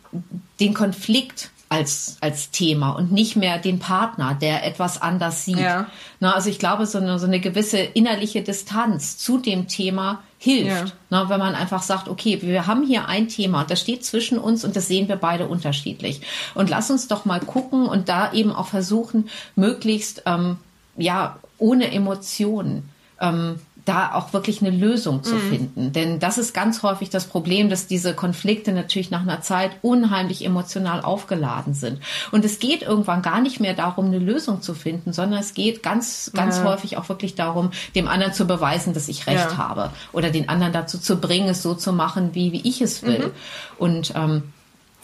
[0.58, 5.61] den Konflikt als, als Thema und nicht mehr den Partner, der etwas anders sieht.
[5.61, 5.87] Ja.
[6.18, 10.88] Na, also ich glaube, so eine, so eine gewisse innerliche Distanz zu dem Thema hilft.
[10.88, 10.92] Ja.
[11.11, 14.64] Na, wenn man einfach sagt, okay, wir haben hier ein Thema, das steht zwischen uns
[14.64, 16.22] und das sehen wir beide unterschiedlich.
[16.56, 20.56] Und lass uns doch mal gucken und da eben auch versuchen, möglichst, ähm,
[20.96, 22.88] ja, ohne Emotionen,
[23.20, 25.50] ähm, da auch wirklich eine Lösung zu mhm.
[25.50, 25.92] finden.
[25.92, 30.44] Denn das ist ganz häufig das Problem, dass diese Konflikte natürlich nach einer Zeit unheimlich
[30.44, 31.98] emotional aufgeladen sind.
[32.31, 35.83] Und es geht irgendwann gar nicht mehr darum, eine Lösung zu finden, sondern es geht
[35.83, 36.64] ganz, ganz ja.
[36.64, 39.57] häufig auch wirklich darum, dem anderen zu beweisen, dass ich recht ja.
[39.57, 43.03] habe oder den anderen dazu zu bringen, es so zu machen, wie, wie ich es
[43.03, 43.26] will.
[43.26, 43.33] Mhm.
[43.76, 44.42] Und ähm,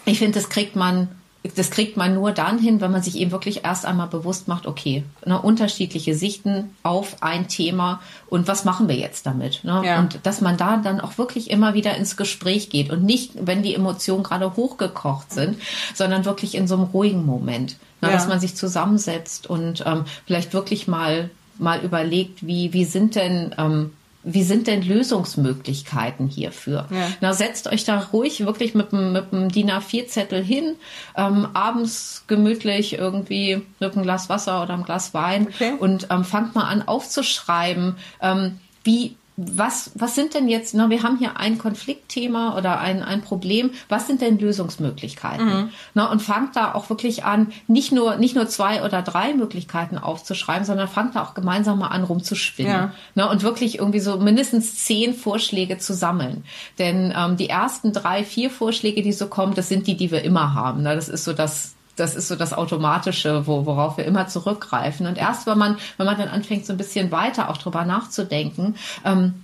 [0.04, 1.08] ich finde, das kriegt man
[1.54, 4.66] das kriegt man nur dann hin, wenn man sich eben wirklich erst einmal bewusst macht,
[4.66, 9.62] okay, ne, unterschiedliche Sichten auf ein Thema und was machen wir jetzt damit?
[9.64, 9.82] Ne?
[9.84, 9.98] Ja.
[10.00, 13.62] Und dass man da dann auch wirklich immer wieder ins Gespräch geht und nicht, wenn
[13.62, 15.60] die Emotionen gerade hochgekocht sind,
[15.94, 18.14] sondern wirklich in so einem ruhigen Moment, ne, ja.
[18.14, 23.54] dass man sich zusammensetzt und ähm, vielleicht wirklich mal mal überlegt, wie wie sind denn
[23.56, 23.92] ähm,
[24.28, 26.88] wie sind denn Lösungsmöglichkeiten hierfür?
[26.90, 27.08] Ja.
[27.20, 30.74] Na, setzt euch da ruhig wirklich mit einem mit dem DIN A4-Zettel hin,
[31.16, 35.74] ähm, abends gemütlich irgendwie mit einem Glas Wasser oder einem Glas Wein okay.
[35.78, 41.02] und ähm, fangt mal an aufzuschreiben, ähm, wie was, was sind denn jetzt, na, wir
[41.02, 45.46] haben hier ein Konfliktthema oder ein, ein Problem, was sind denn Lösungsmöglichkeiten?
[45.46, 45.68] Mhm.
[45.92, 49.98] Na, und fangt da auch wirklich an, nicht nur, nicht nur zwei oder drei Möglichkeiten
[49.98, 52.72] aufzuschreiben, sondern fangt da auch gemeinsam mal an, rumzuspinnen.
[52.72, 52.92] Ja.
[53.14, 56.44] Na, und wirklich irgendwie so mindestens zehn Vorschläge zu sammeln.
[56.78, 60.22] Denn ähm, die ersten drei, vier Vorschläge, die so kommen, das sind die, die wir
[60.22, 60.82] immer haben.
[60.82, 65.06] Na, das ist so das, das ist so das Automatische, wo, worauf wir immer zurückgreifen.
[65.06, 68.76] Und erst wenn man, wenn man dann anfängt, so ein bisschen weiter auch drüber nachzudenken,
[69.04, 69.42] ähm,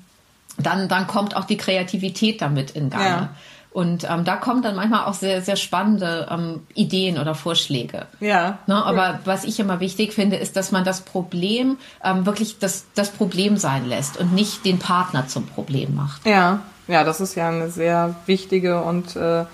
[0.58, 3.02] dann, dann kommt auch die Kreativität damit in Gang.
[3.02, 3.28] Ja.
[3.72, 8.04] Und ähm, da kommen dann manchmal auch sehr, sehr spannende ähm, Ideen oder Vorschläge.
[8.20, 8.58] Ja.
[8.66, 12.84] Ne, aber was ich immer wichtig finde, ist, dass man das Problem ähm, wirklich das,
[12.94, 16.26] das Problem sein lässt und nicht den Partner zum Problem macht.
[16.26, 19.46] Ja, ja, das ist ja eine sehr wichtige und äh,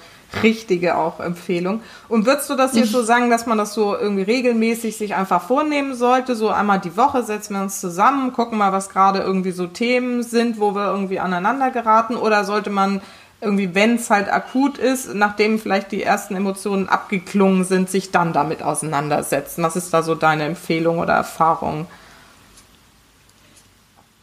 [0.42, 1.82] richtige auch Empfehlung.
[2.08, 5.42] Und würdest du das jetzt so sagen, dass man das so irgendwie regelmäßig sich einfach
[5.42, 6.34] vornehmen sollte?
[6.34, 10.22] So einmal die Woche setzen wir uns zusammen, gucken mal, was gerade irgendwie so Themen
[10.22, 12.16] sind, wo wir irgendwie aneinander geraten?
[12.16, 13.00] Oder sollte man
[13.40, 18.32] irgendwie, wenn es halt akut ist, nachdem vielleicht die ersten Emotionen abgeklungen sind, sich dann
[18.32, 19.62] damit auseinandersetzen?
[19.62, 21.86] Was ist da so deine Empfehlung oder Erfahrung?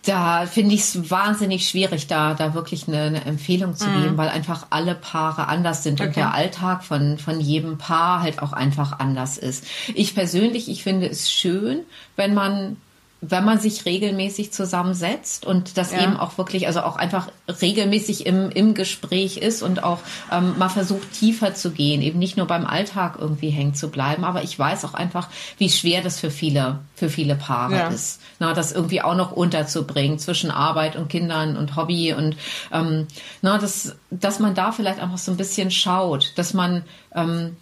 [0.06, 4.02] Da finde ich es wahnsinnig schwierig, da, da wirklich eine, eine Empfehlung zu mhm.
[4.02, 6.08] geben, weil einfach alle Paare anders sind okay.
[6.08, 9.66] und der Alltag von, von jedem Paar halt auch einfach anders ist.
[9.94, 11.82] Ich persönlich, ich finde es schön,
[12.16, 12.78] wenn man
[13.22, 16.04] wenn man sich regelmäßig zusammensetzt und das ja.
[16.04, 17.30] eben auch wirklich, also auch einfach
[17.62, 20.00] regelmäßig im, im Gespräch ist und auch
[20.32, 24.26] ähm, mal versucht, tiefer zu gehen, eben nicht nur beim Alltag irgendwie hängen zu bleiben.
[24.26, 27.88] Aber ich weiß auch einfach, wie schwer das für viele, für viele Paare ja.
[27.88, 32.36] ist, na, das irgendwie auch noch unterzubringen zwischen Arbeit und Kindern und Hobby und
[32.72, 33.08] ähm,
[33.42, 36.84] na, das, dass man da vielleicht einfach so ein bisschen schaut, dass man
[37.16, 37.56] ähm,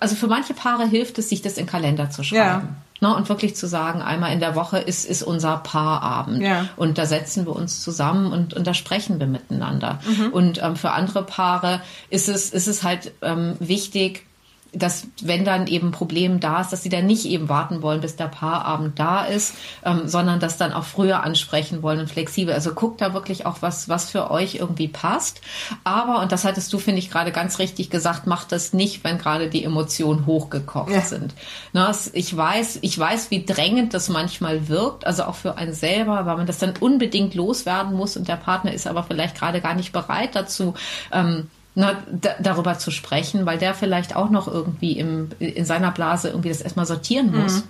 [0.00, 2.68] also für manche Paare hilft es, sich das in Kalender zu schreiben.
[2.68, 2.76] Ja.
[3.00, 6.42] Ne, und wirklich zu sagen, einmal in der Woche ist, ist unser Paarabend.
[6.42, 6.68] Ja.
[6.76, 9.98] Und da setzen wir uns zusammen und, und da sprechen wir miteinander.
[10.06, 10.32] Mhm.
[10.32, 14.24] Und ähm, für andere Paare ist es, ist es halt ähm, wichtig,
[14.78, 18.00] dass wenn dann eben ein Problem da ist, dass sie dann nicht eben warten wollen,
[18.00, 22.54] bis der Paarabend da ist, ähm, sondern das dann auch früher ansprechen wollen und flexibel.
[22.54, 25.40] Also guckt da wirklich auch was, was für euch irgendwie passt.
[25.84, 29.18] Aber, und das hattest du, finde ich, gerade ganz richtig gesagt, macht das nicht, wenn
[29.18, 31.00] gerade die Emotionen hochgekocht ja.
[31.00, 31.34] sind.
[31.72, 36.26] Na, ich weiß, ich weiß, wie drängend das manchmal wirkt, also auch für einen selber,
[36.26, 39.74] weil man das dann unbedingt loswerden muss und der Partner ist aber vielleicht gerade gar
[39.74, 40.74] nicht bereit dazu,
[41.12, 42.02] ähm, na,
[42.40, 46.62] darüber zu sprechen, weil der vielleicht auch noch irgendwie im, in seiner Blase irgendwie das
[46.62, 47.56] erstmal sortieren muss.
[47.56, 47.62] Mhm.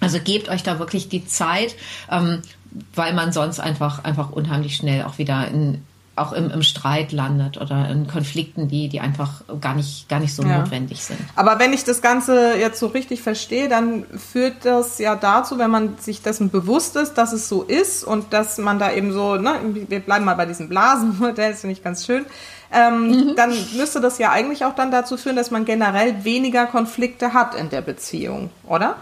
[0.00, 1.74] Also gebt euch da wirklich die Zeit,
[2.08, 2.42] ähm,
[2.94, 5.82] weil man sonst einfach, einfach unheimlich schnell auch wieder in,
[6.14, 10.34] auch im, im Streit landet oder in Konflikten, die, die einfach gar nicht, gar nicht
[10.34, 10.58] so ja.
[10.58, 11.18] notwendig sind.
[11.36, 15.70] Aber wenn ich das Ganze jetzt so richtig verstehe, dann führt das ja dazu, wenn
[15.70, 19.36] man sich dessen bewusst ist, dass es so ist und dass man da eben so,
[19.36, 19.54] ne,
[19.88, 22.26] wir bleiben mal bei diesem Blasenmodell, das finde ich ganz schön,
[22.70, 23.36] ähm, mhm.
[23.36, 27.54] dann müsste das ja eigentlich auch dann dazu führen, dass man generell weniger Konflikte hat
[27.54, 28.96] in der Beziehung, oder?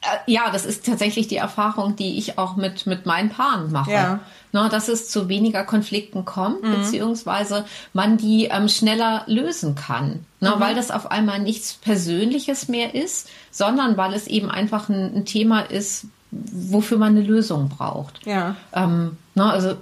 [0.00, 3.92] Äh, ja, das ist tatsächlich die Erfahrung, die ich auch mit, mit meinen Paaren mache.
[3.92, 4.20] Ja.
[4.52, 6.72] Na, dass es zu weniger Konflikten kommt, mhm.
[6.72, 10.24] beziehungsweise man die ähm, schneller lösen kann.
[10.40, 10.60] Na, mhm.
[10.60, 15.24] Weil das auf einmal nichts Persönliches mehr ist, sondern weil es eben einfach ein, ein
[15.24, 18.26] Thema ist, wofür man eine Lösung braucht.
[18.26, 18.56] Ja.
[18.72, 19.76] Ähm, na, also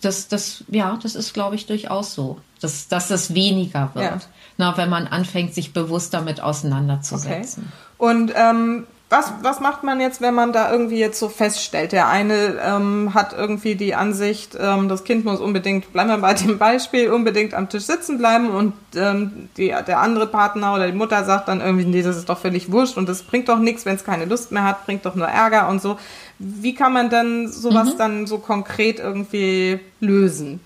[0.00, 4.20] das, das, ja, das ist, glaube ich, durchaus so, dass, dass das weniger wird, ja.
[4.58, 7.70] na, wenn man anfängt, sich bewusst damit auseinanderzusetzen.
[7.98, 8.10] Okay.
[8.12, 11.90] Und ähm, was, was macht man jetzt, wenn man da irgendwie jetzt so feststellt?
[11.90, 16.32] Der eine ähm, hat irgendwie die Ansicht, ähm, das Kind muss unbedingt, bleiben wir bei
[16.34, 20.96] dem Beispiel, unbedingt am Tisch sitzen bleiben und ähm, die, der andere Partner oder die
[20.96, 23.84] Mutter sagt dann irgendwie, nee, das ist doch völlig wurscht und das bringt doch nichts,
[23.84, 25.98] wenn es keine Lust mehr hat, bringt doch nur Ärger und so.
[26.38, 27.98] Wie kann man dann sowas mhm.
[27.98, 30.60] dann so konkret irgendwie lösen?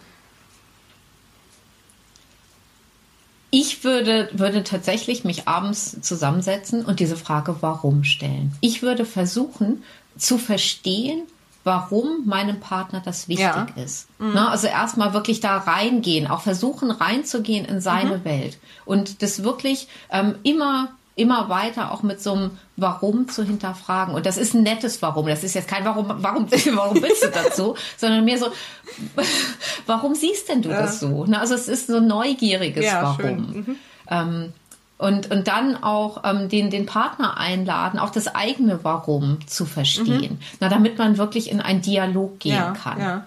[3.56, 8.50] Ich würde, würde tatsächlich mich abends zusammensetzen und diese Frage warum stellen.
[8.60, 9.84] Ich würde versuchen
[10.18, 11.22] zu verstehen,
[11.62, 13.68] warum meinem Partner das wichtig ja.
[13.76, 14.08] ist.
[14.18, 14.32] Mhm.
[14.34, 18.24] Na, also erstmal wirklich da reingehen, auch versuchen reinzugehen in seine mhm.
[18.24, 24.14] Welt und das wirklich ähm, immer immer weiter auch mit so einem Warum zu hinterfragen.
[24.14, 25.26] Und das ist ein nettes Warum.
[25.26, 28.46] Das ist jetzt kein Warum, warum, warum bist du dazu, sondern mehr so,
[29.86, 30.82] warum siehst denn du ja.
[30.82, 31.26] das so?
[31.32, 33.36] Also es ist so ein neugieriges ja, Warum.
[33.36, 33.76] Mhm.
[34.10, 34.52] Ähm,
[34.96, 40.34] und, und dann auch ähm, den, den Partner einladen, auch das eigene Warum zu verstehen.
[40.34, 40.38] Mhm.
[40.60, 43.22] Na, damit man wirklich in einen Dialog gehen ja, kann.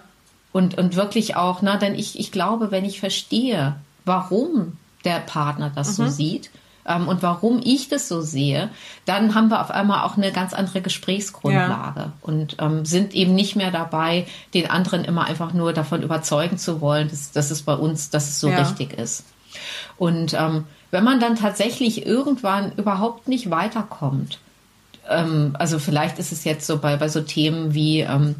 [0.52, 5.70] Und, und wirklich auch, na, denn ich, ich glaube, wenn ich verstehe, warum der Partner
[5.74, 6.04] das mhm.
[6.04, 6.50] so sieht,
[6.88, 8.70] ähm, und warum ich das so sehe,
[9.04, 12.12] dann haben wir auf einmal auch eine ganz andere Gesprächsgrundlage ja.
[12.22, 16.80] und ähm, sind eben nicht mehr dabei, den anderen immer einfach nur davon überzeugen zu
[16.80, 18.58] wollen, dass, dass es bei uns, dass es so ja.
[18.58, 19.24] richtig ist.
[19.98, 24.38] Und ähm, wenn man dann tatsächlich irgendwann überhaupt nicht weiterkommt,
[25.08, 28.36] ähm, also vielleicht ist es jetzt so bei, bei so Themen wie, ähm,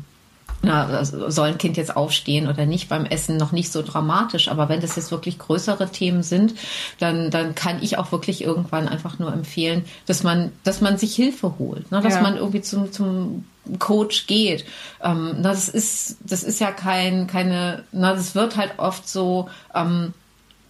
[0.62, 4.48] na, soll ein Kind jetzt aufstehen oder nicht beim Essen, noch nicht so dramatisch.
[4.48, 6.54] Aber wenn das jetzt wirklich größere Themen sind,
[6.98, 11.14] dann, dann kann ich auch wirklich irgendwann einfach nur empfehlen, dass man, dass man sich
[11.14, 12.00] Hilfe holt, ne?
[12.00, 12.22] dass ja.
[12.22, 13.44] man irgendwie zum, zum
[13.78, 14.64] Coach geht.
[15.02, 19.48] Ähm, na, das ist, das ist ja kein, keine, na, das wird halt oft so,
[19.74, 20.12] ähm,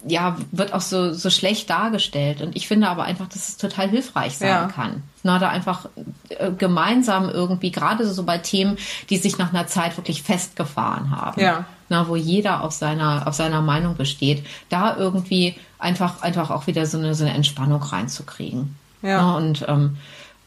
[0.07, 2.41] ja, wird auch so, so schlecht dargestellt.
[2.41, 4.67] Und ich finde aber einfach, dass es total hilfreich sein ja.
[4.67, 5.03] kann.
[5.23, 5.87] Na, da einfach
[6.29, 8.77] äh, gemeinsam irgendwie, gerade so bei Themen,
[9.09, 11.41] die sich nach einer Zeit wirklich festgefahren haben.
[11.41, 11.65] Ja.
[11.89, 16.85] Na, wo jeder auf seiner, auf seiner Meinung besteht, da irgendwie einfach, einfach auch wieder
[16.85, 18.75] so eine, so eine Entspannung reinzukriegen.
[19.01, 19.21] Ja.
[19.21, 19.97] Na, und, ähm,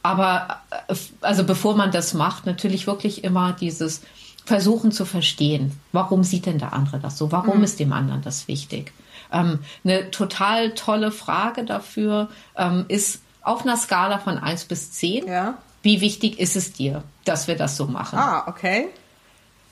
[0.02, 4.02] aber, äh, also bevor man das macht, natürlich wirklich immer dieses,
[4.44, 7.30] versuchen zu verstehen, warum sieht denn der andere das so?
[7.30, 7.64] Warum mhm.
[7.64, 8.92] ist dem anderen das wichtig?
[9.32, 15.26] Ähm, eine total tolle Frage dafür ähm, ist auf einer Skala von 1 bis 10.
[15.26, 15.58] Ja.
[15.82, 18.18] wie wichtig ist es dir, dass wir das so machen?
[18.18, 18.88] Ah, okay.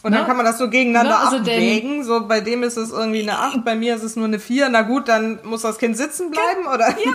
[0.02, 0.26] Und dann ja.
[0.26, 2.04] kann man das so gegeneinander ja, also abwägen.
[2.04, 4.70] So bei dem ist es irgendwie eine 8, bei mir ist es nur eine 4.
[4.70, 6.96] Na gut, dann muss das Kind sitzen bleiben, oder?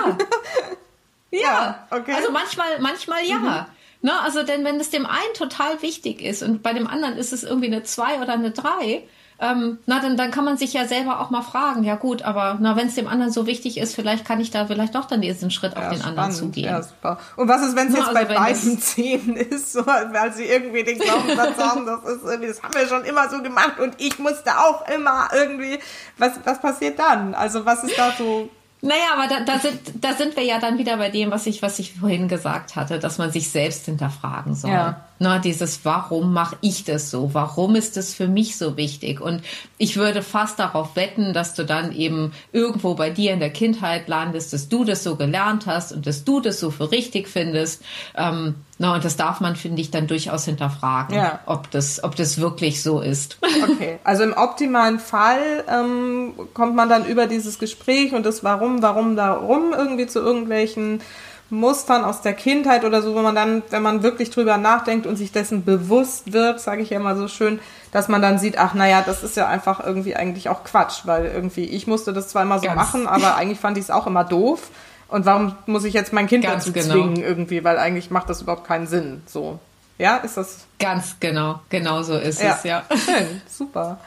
[1.31, 1.41] Ja.
[1.41, 1.87] ja.
[1.89, 2.13] okay.
[2.13, 3.37] Also manchmal, manchmal ja.
[3.37, 3.65] Mhm.
[4.03, 7.33] Ne, also denn wenn es dem einen total wichtig ist und bei dem anderen ist
[7.33, 9.01] es irgendwie eine 2 oder eine 3,
[9.39, 12.57] ähm, na, dann, dann kann man sich ja selber auch mal fragen, ja gut, aber
[12.61, 15.21] na, wenn es dem anderen so wichtig ist, vielleicht kann ich da vielleicht doch dann
[15.21, 16.65] diesen Schritt auf den spannend, anderen zugehen.
[16.67, 17.17] Ja, super.
[17.35, 20.83] Und was ist, wenn es jetzt also bei beiden Zähnen ist, so, weil sie irgendwie
[20.83, 24.17] den Glaubenssatz haben, das ist irgendwie, das haben wir schon immer so gemacht und ich
[24.19, 25.79] musste auch immer irgendwie,
[26.17, 27.35] was, was passiert dann?
[27.35, 28.49] Also was ist da so
[28.81, 31.63] naja, aber da, da, sind, da sind wir ja dann wieder bei dem, was ich,
[31.63, 34.69] was ich vorhin gesagt hatte, dass man sich selbst hinterfragen soll.
[34.69, 35.01] Ja.
[35.17, 37.33] Na, dieses, warum mache ich das so?
[37.33, 39.21] Warum ist das für mich so wichtig?
[39.21, 39.41] Und
[39.77, 44.09] ich würde fast darauf wetten, dass du dann eben irgendwo bei dir in der Kindheit
[44.09, 47.81] landest, dass du das so gelernt hast und dass du das so für richtig findest.
[48.15, 51.39] Ähm, na, und das darf man, finde ich, dann durchaus hinterfragen, ja.
[51.45, 53.37] ob, das, ob das wirklich so ist.
[53.63, 58.81] Okay, also im optimalen Fall ähm, kommt man dann über dieses Gespräch und das Warum,
[58.81, 61.01] Warum, Darum irgendwie zu irgendwelchen
[61.49, 65.15] Mustern aus der Kindheit oder so, wo man dann, wenn man wirklich drüber nachdenkt und
[65.15, 67.59] sich dessen bewusst wird, sage ich ja immer so schön,
[67.91, 71.25] dass man dann sieht, ach naja, das ist ja einfach irgendwie eigentlich auch Quatsch, weil
[71.25, 72.75] irgendwie ich musste das zwar immer so Ganz.
[72.75, 74.69] machen, aber eigentlich fand ich es auch immer doof.
[75.07, 76.93] Und warum muss ich jetzt mein Kind Ganz dazu genau.
[76.93, 79.21] zwingen irgendwie, weil eigentlich macht das überhaupt keinen Sinn.
[79.27, 79.59] So,
[79.97, 80.65] ja, ist das?
[80.79, 82.55] Ganz genau, genau so ist ja.
[82.55, 82.83] es, ja.
[83.05, 83.99] Schön, super.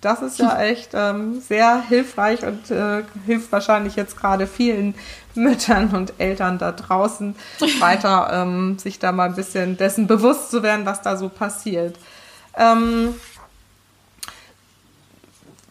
[0.00, 4.94] Das ist ja echt ähm, sehr hilfreich und äh, hilft wahrscheinlich jetzt gerade vielen
[5.36, 7.34] Müttern und Eltern da draußen
[7.80, 11.96] weiter, ähm, sich da mal ein bisschen dessen bewusst zu werden, was da so passiert.
[12.56, 13.14] Ähm,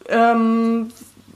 [0.08, 0.92] ähm,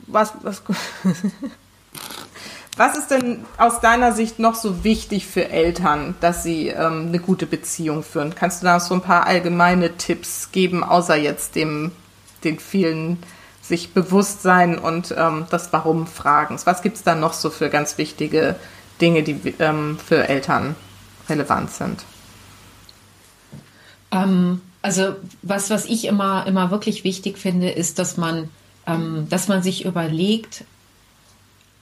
[0.08, 0.62] was, was,
[2.78, 7.20] was ist denn aus deiner Sicht noch so wichtig für Eltern, dass sie ähm, eine
[7.20, 8.36] gute Beziehung führen?
[8.36, 11.92] Kannst du da so ein paar allgemeine Tipps geben, außer jetzt dem,
[12.44, 13.18] den vielen
[13.70, 16.60] sich bewusst sein und ähm, das Warum fragen.
[16.66, 18.56] Was gibt es da noch so für ganz wichtige
[19.00, 20.76] Dinge, die ähm, für Eltern
[21.30, 22.04] relevant sind?
[24.12, 28.50] Ähm, also was, was ich immer, immer wirklich wichtig finde, ist, dass man,
[28.88, 30.66] ähm, dass man sich überlegt,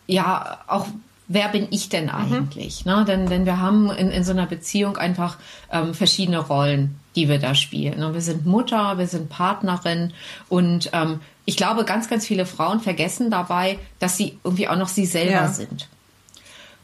[0.08, 0.88] ja, auch
[1.30, 2.12] wer bin ich denn mhm.
[2.12, 2.86] eigentlich?
[2.86, 2.92] Mhm.
[2.92, 3.06] Ne?
[3.06, 5.38] Denn, denn wir haben in, in so einer Beziehung einfach
[5.72, 8.04] ähm, verschiedene Rollen, die wir da spielen.
[8.04, 10.14] Und wir sind Mutter, wir sind Partnerin
[10.50, 14.90] und ähm, ich glaube, ganz, ganz viele Frauen vergessen dabei, dass sie irgendwie auch noch
[14.90, 15.48] sie selber ja.
[15.48, 15.88] sind.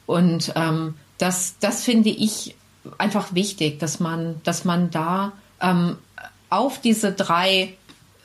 [0.06, 2.56] Und ähm, das, das finde ich
[2.98, 5.98] einfach wichtig, dass man, dass man da ähm,
[6.50, 7.76] auf diese drei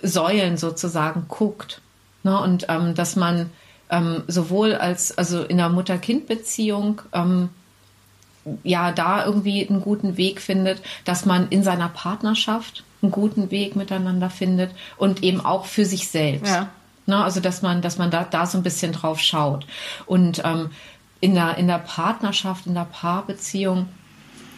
[0.01, 1.83] Säulen sozusagen guckt.
[2.23, 2.41] Ne?
[2.41, 3.51] Und ähm, dass man
[3.91, 7.49] ähm, sowohl als, also in der Mutter-Kind-Beziehung, ähm,
[8.63, 13.77] ja, da irgendwie einen guten Weg findet, dass man in seiner Partnerschaft einen guten Weg
[13.77, 16.53] miteinander findet und eben auch für sich selbst.
[16.53, 16.69] Ja.
[17.07, 19.67] Ne, also dass man, dass man da, da so ein bisschen drauf schaut.
[20.05, 20.71] Und ähm,
[21.21, 23.89] in, der, in der Partnerschaft, in der Paarbeziehung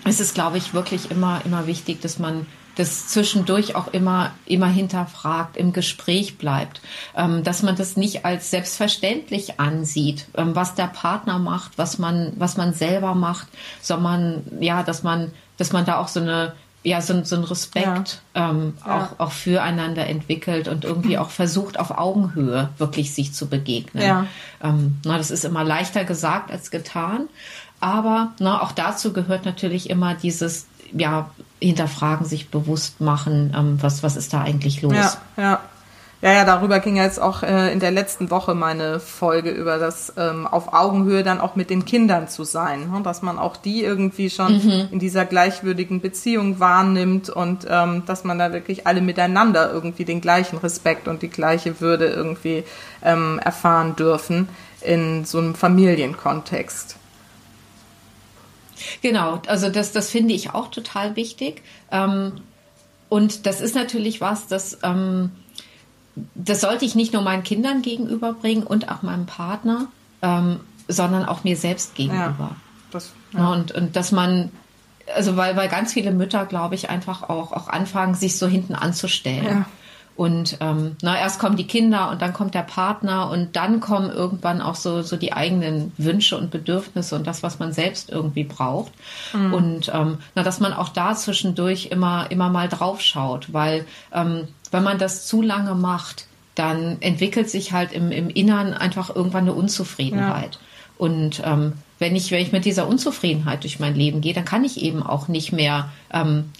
[0.04, 4.68] ist es, glaube ich, wirklich immer, immer wichtig, dass man das zwischendurch auch immer, immer
[4.68, 6.80] hinterfragt, im Gespräch bleibt,
[7.16, 12.32] ähm, dass man das nicht als selbstverständlich ansieht, ähm, was der Partner macht, was man,
[12.36, 13.48] was man selber macht,
[13.80, 18.22] sondern ja, dass man, dass man da auch so eine ja, so, so ein Respekt
[18.34, 18.50] ja.
[18.50, 19.12] Ähm, ja.
[19.18, 24.02] Auch, auch füreinander entwickelt und irgendwie auch versucht, auf Augenhöhe wirklich sich zu begegnen.
[24.02, 24.26] Ja.
[24.62, 27.28] Ähm, na, das ist immer leichter gesagt als getan.
[27.80, 31.30] Aber na, auch dazu gehört natürlich immer dieses, ja,
[31.60, 34.94] hinterfragen, sich bewusst machen, ähm, was, was ist da eigentlich los.
[34.94, 35.60] Ja, ja.
[36.22, 40.12] Ja, ja, darüber ging jetzt auch äh, in der letzten Woche meine Folge über das
[40.18, 43.00] ähm, auf Augenhöhe dann auch mit den Kindern zu sein, ne?
[43.02, 44.88] dass man auch die irgendwie schon mhm.
[44.90, 50.20] in dieser gleichwürdigen Beziehung wahrnimmt und ähm, dass man da wirklich alle miteinander irgendwie den
[50.20, 52.64] gleichen Respekt und die gleiche Würde irgendwie
[53.02, 54.50] ähm, erfahren dürfen
[54.82, 56.96] in so einem Familienkontext.
[59.02, 61.62] Genau, also das, das finde ich auch total wichtig.
[61.90, 62.32] Ähm,
[63.08, 65.30] und das ist natürlich was, das ähm,
[66.34, 69.88] das sollte ich nicht nur meinen Kindern gegenüberbringen und auch meinem Partner,
[70.22, 72.34] ähm, sondern auch mir selbst gegenüber.
[72.38, 72.56] Ja,
[72.90, 73.52] das, ja.
[73.52, 74.50] Und, und dass man,
[75.14, 78.74] also weil, weil ganz viele Mütter, glaube ich, einfach auch, auch anfangen, sich so hinten
[78.74, 79.44] anzustellen.
[79.44, 79.66] Ja.
[80.20, 84.10] Und ähm, na, erst kommen die Kinder und dann kommt der Partner und dann kommen
[84.10, 88.44] irgendwann auch so, so die eigenen Wünsche und Bedürfnisse und das, was man selbst irgendwie
[88.44, 88.92] braucht.
[89.32, 89.54] Mhm.
[89.54, 94.46] Und ähm, na, dass man auch da zwischendurch immer, immer mal drauf schaut, weil ähm,
[94.70, 99.44] wenn man das zu lange macht, dann entwickelt sich halt im, im Innern einfach irgendwann
[99.44, 100.56] eine Unzufriedenheit.
[100.56, 100.60] Ja.
[100.98, 104.64] Und ähm, wenn ich, wenn ich mit dieser Unzufriedenheit durch mein Leben gehe, dann kann
[104.64, 106.50] ich eben auch nicht mehr ähm,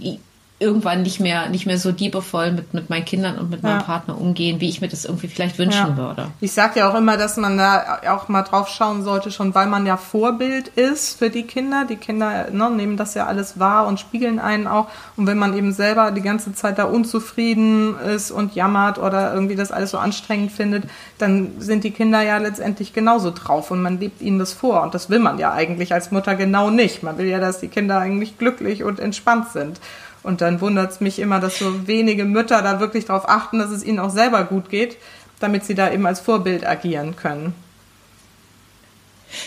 [0.61, 4.21] irgendwann nicht mehr, nicht mehr so liebevoll mit, mit meinen Kindern und mit meinem Partner
[4.21, 5.97] umgehen, wie ich mir das irgendwie vielleicht wünschen ja.
[5.97, 6.27] würde.
[6.43, 9.69] Ich sage ja auch immer, dass man da auch mal drauf schauen sollte, schon weil
[9.69, 11.87] man ja Vorbild ist für die Kinder.
[11.89, 14.89] Die Kinder ne, nehmen das ja alles wahr und spiegeln einen auch.
[15.17, 19.57] Und wenn man eben selber die ganze Zeit da unzufrieden ist und jammert oder irgendwie
[19.57, 20.85] das alles so anstrengend findet,
[21.17, 24.83] dann sind die Kinder ja letztendlich genauso drauf und man lebt ihnen das vor.
[24.83, 27.03] Und das will man ja eigentlich als Mutter genau nicht.
[27.03, 29.81] Man will ja, dass die Kinder eigentlich glücklich und entspannt sind.
[30.23, 33.71] Und dann wundert es mich immer, dass so wenige Mütter da wirklich darauf achten, dass
[33.71, 34.97] es ihnen auch selber gut geht,
[35.39, 37.55] damit sie da eben als Vorbild agieren können.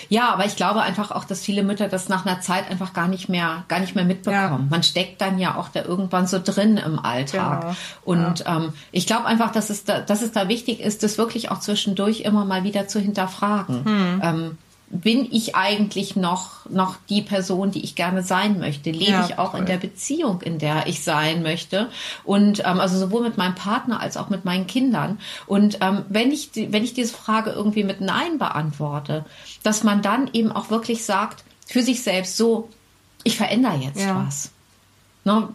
[0.09, 3.07] Ja, aber ich glaube einfach auch, dass viele Mütter das nach einer Zeit einfach gar
[3.07, 4.63] nicht mehr, gar nicht mehr mitbekommen.
[4.63, 4.67] Ja.
[4.69, 7.61] Man steckt dann ja auch da irgendwann so drin im Alltag.
[7.61, 7.75] Genau.
[8.03, 8.57] Und ja.
[8.57, 11.59] ähm, ich glaube einfach, dass es da, dass es da wichtig ist, das wirklich auch
[11.59, 13.85] zwischendurch immer mal wieder zu hinterfragen.
[13.85, 14.21] Hm.
[14.23, 14.57] Ähm,
[14.93, 18.91] bin ich eigentlich noch, noch die Person, die ich gerne sein möchte?
[18.91, 19.61] Lebe ja, ich auch voll.
[19.61, 21.89] in der Beziehung, in der ich sein möchte?
[22.23, 25.19] Und ähm, also sowohl mit meinem Partner als auch mit meinen Kindern.
[25.47, 29.25] Und ähm, wenn ich wenn ich diese Frage irgendwie mit Nein beantworte,
[29.63, 32.69] dass man dann eben auch wirklich sagt für sich selbst so,
[33.23, 34.23] ich verändere jetzt ja.
[34.25, 34.51] was,
[35.23, 35.49] ne?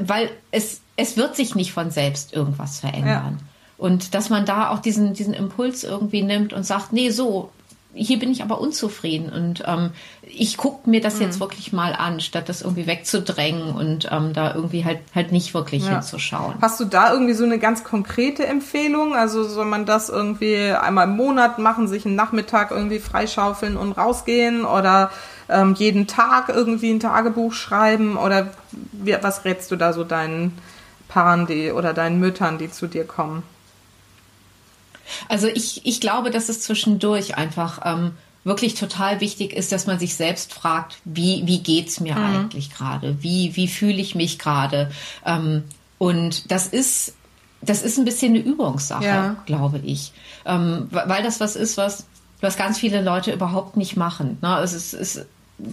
[0.00, 3.38] weil es es wird sich nicht von selbst irgendwas verändern.
[3.38, 3.46] Ja.
[3.78, 7.50] Und dass man da auch diesen, diesen Impuls irgendwie nimmt und sagt, nee, so,
[7.92, 9.90] hier bin ich aber unzufrieden und ähm,
[10.22, 11.22] ich gucke mir das mhm.
[11.22, 15.54] jetzt wirklich mal an, statt das irgendwie wegzudrängen und ähm, da irgendwie halt halt nicht
[15.54, 15.94] wirklich ja.
[15.94, 16.54] hinzuschauen.
[16.60, 19.14] Hast du da irgendwie so eine ganz konkrete Empfehlung?
[19.14, 23.92] Also soll man das irgendwie einmal im Monat machen, sich einen Nachmittag irgendwie freischaufeln und
[23.92, 25.10] rausgehen oder
[25.48, 28.52] ähm, jeden Tag irgendwie ein Tagebuch schreiben oder
[28.92, 30.56] wie, was rätst du da so deinen
[31.08, 33.42] Paaren die, oder deinen Müttern, die zu dir kommen?
[35.28, 38.12] Also ich, ich glaube, dass es zwischendurch einfach ähm,
[38.44, 42.24] wirklich total wichtig ist, dass man sich selbst fragt, wie, wie geht's mir mhm.
[42.24, 43.22] eigentlich gerade?
[43.22, 44.90] Wie, wie fühle ich mich gerade?
[45.26, 45.64] Ähm,
[45.98, 47.14] und das ist,
[47.60, 49.36] das ist ein bisschen eine Übungssache, ja.
[49.44, 50.12] glaube ich.
[50.46, 52.06] Ähm, weil das was ist, was,
[52.40, 54.38] was ganz viele Leute überhaupt nicht machen.
[54.40, 54.58] Ne?
[54.60, 55.26] Es ist, ist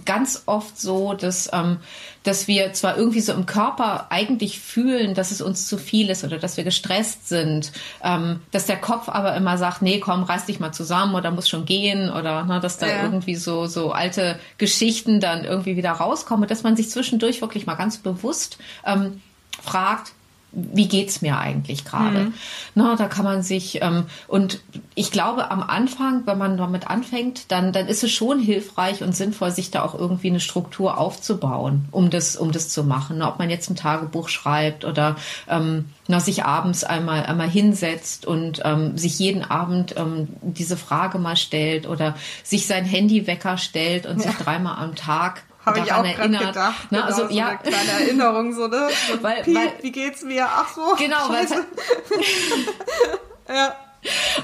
[0.04, 1.78] ganz oft so, dass, ähm,
[2.22, 6.24] dass wir zwar irgendwie so im Körper eigentlich fühlen, dass es uns zu viel ist
[6.24, 7.72] oder dass wir gestresst sind,
[8.02, 11.48] ähm, dass der Kopf aber immer sagt, nee, komm, reiß dich mal zusammen oder muss
[11.48, 13.02] schon gehen oder ne, dass da ja.
[13.02, 17.74] irgendwie so, so alte Geschichten dann irgendwie wieder rauskommen, dass man sich zwischendurch wirklich mal
[17.74, 19.20] ganz bewusst ähm,
[19.62, 20.12] fragt,
[20.52, 22.24] wie geht's mir eigentlich gerade?
[22.24, 22.34] Mhm.
[22.74, 24.60] Na, da kann man sich ähm, und
[24.94, 29.14] ich glaube am Anfang, wenn man damit anfängt, dann dann ist es schon hilfreich und
[29.14, 33.18] sinnvoll, sich da auch irgendwie eine Struktur aufzubauen, um das um das zu machen.
[33.18, 35.16] Na, ob man jetzt ein Tagebuch schreibt oder
[35.48, 41.18] ähm, na, sich abends einmal einmal hinsetzt und ähm, sich jeden Abend ähm, diese Frage
[41.18, 44.28] mal stellt oder sich sein Handywecker stellt und ja.
[44.28, 46.46] sich dreimal am Tag habe ich auch erinnert.
[46.46, 46.92] gedacht.
[46.92, 46.98] Ne?
[46.98, 47.48] Genau, also, so ja.
[47.48, 48.88] eine kleine Erinnerung, so, ne?
[49.08, 50.46] So, weil, Piep, weil, wie geht's mir?
[50.46, 50.94] Ach so.
[50.98, 51.46] Genau, weil
[53.48, 53.74] ja.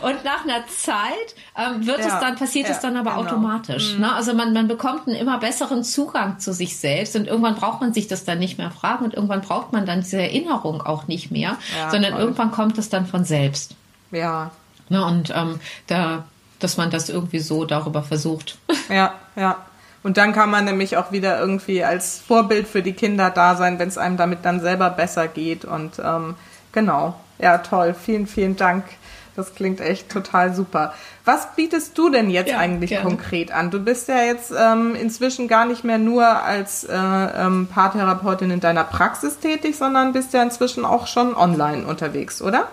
[0.02, 3.22] Und nach einer Zeit ähm, wird ja, es dann, passiert ja, es dann aber genau.
[3.22, 3.94] automatisch.
[3.94, 4.00] Mhm.
[4.00, 4.12] Ne?
[4.12, 7.94] Also man, man bekommt einen immer besseren Zugang zu sich selbst und irgendwann braucht man
[7.94, 11.30] sich das dann nicht mehr fragen und irgendwann braucht man dann diese Erinnerung auch nicht
[11.30, 12.20] mehr, ja, sondern voll.
[12.20, 13.76] irgendwann kommt es dann von selbst.
[14.10, 14.50] Ja.
[14.88, 15.04] Ne?
[15.04, 16.24] Und ähm, da,
[16.58, 18.58] dass man das irgendwie so darüber versucht.
[18.88, 19.64] Ja, ja.
[20.04, 23.78] Und dann kann man nämlich auch wieder irgendwie als Vorbild für die Kinder da sein,
[23.78, 25.64] wenn es einem damit dann selber besser geht.
[25.64, 26.36] Und ähm,
[26.72, 27.94] genau, ja, toll.
[27.98, 28.84] Vielen, vielen Dank.
[29.34, 30.92] Das klingt echt total super.
[31.24, 33.08] Was bietest du denn jetzt ja, eigentlich gerne.
[33.08, 33.70] konkret an?
[33.70, 38.60] Du bist ja jetzt ähm, inzwischen gar nicht mehr nur als äh, ähm, Paartherapeutin in
[38.60, 42.68] deiner Praxis tätig, sondern bist ja inzwischen auch schon online unterwegs, oder?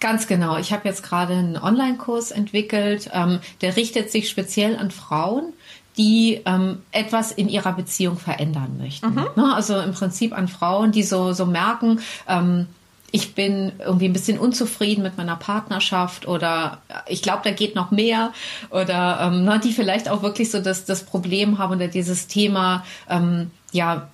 [0.00, 0.58] Ganz genau.
[0.58, 5.52] Ich habe jetzt gerade einen Online-Kurs entwickelt, ähm, der richtet sich speziell an Frauen,
[5.96, 9.10] die ähm, etwas in ihrer Beziehung verändern möchten.
[9.10, 9.26] Mhm.
[9.36, 9.54] Ne?
[9.54, 12.66] Also im Prinzip an Frauen, die so, so merken, ähm,
[13.12, 17.90] ich bin irgendwie ein bisschen unzufrieden mit meiner Partnerschaft oder ich glaube, da geht noch
[17.90, 18.32] mehr
[18.70, 22.84] oder ähm, na, die vielleicht auch wirklich so das, das Problem haben oder dieses Thema,
[23.08, 24.08] ähm, ja,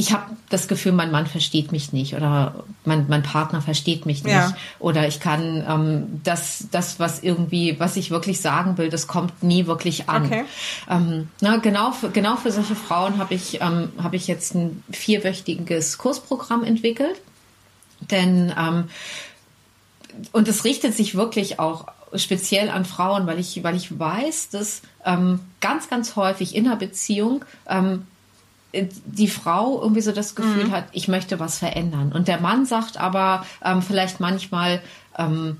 [0.00, 4.22] ich habe das Gefühl, mein Mann versteht mich nicht oder mein, mein Partner versteht mich
[4.22, 4.56] nicht ja.
[4.78, 9.42] oder ich kann ähm, das, das, was irgendwie, was ich wirklich sagen will, das kommt
[9.42, 10.26] nie wirklich an.
[10.26, 10.44] Okay.
[10.88, 14.84] Ähm, na, genau, für, genau für solche Frauen habe ich, ähm, hab ich jetzt ein
[14.88, 17.20] vierwöchiges Kursprogramm entwickelt,
[18.08, 18.84] denn ähm,
[20.30, 24.82] und es richtet sich wirklich auch speziell an Frauen, weil ich, weil ich weiß, dass
[25.04, 28.06] ähm, ganz, ganz häufig in einer Beziehung ähm,
[28.72, 30.72] die Frau irgendwie so das Gefühl mhm.
[30.72, 32.12] hat, ich möchte was verändern.
[32.12, 34.82] Und der Mann sagt aber ähm, vielleicht manchmal,
[35.16, 35.56] ähm,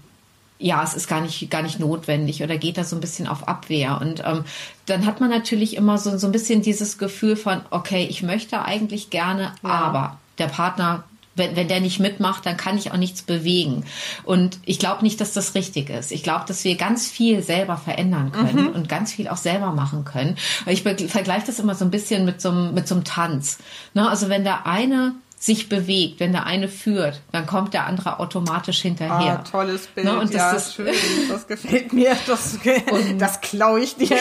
[0.58, 3.48] ja, es ist gar nicht, gar nicht notwendig oder geht da so ein bisschen auf
[3.48, 3.98] Abwehr.
[4.00, 4.44] Und ähm,
[4.86, 8.62] dann hat man natürlich immer so, so ein bisschen dieses Gefühl von, okay, ich möchte
[8.62, 9.70] eigentlich gerne, ja.
[9.70, 11.04] aber der Partner
[11.38, 13.84] wenn, wenn der nicht mitmacht, dann kann ich auch nichts bewegen.
[14.24, 16.12] Und ich glaube nicht, dass das richtig ist.
[16.12, 18.72] Ich glaube, dass wir ganz viel selber verändern können mhm.
[18.72, 20.36] und ganz viel auch selber machen können.
[20.66, 23.58] Ich vergleiche das immer so ein bisschen mit so einem, mit so einem Tanz.
[23.94, 24.08] Ne?
[24.08, 28.82] Also wenn der eine sich bewegt, wenn der eine führt, dann kommt der andere automatisch
[28.82, 29.40] hinterher.
[29.40, 30.18] Ah, tolles Bild, ne?
[30.18, 30.94] und das ja, ist schön,
[31.28, 32.58] das gefällt mir, das,
[33.18, 34.16] das klaue ich dir.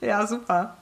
[0.00, 0.76] ja, super.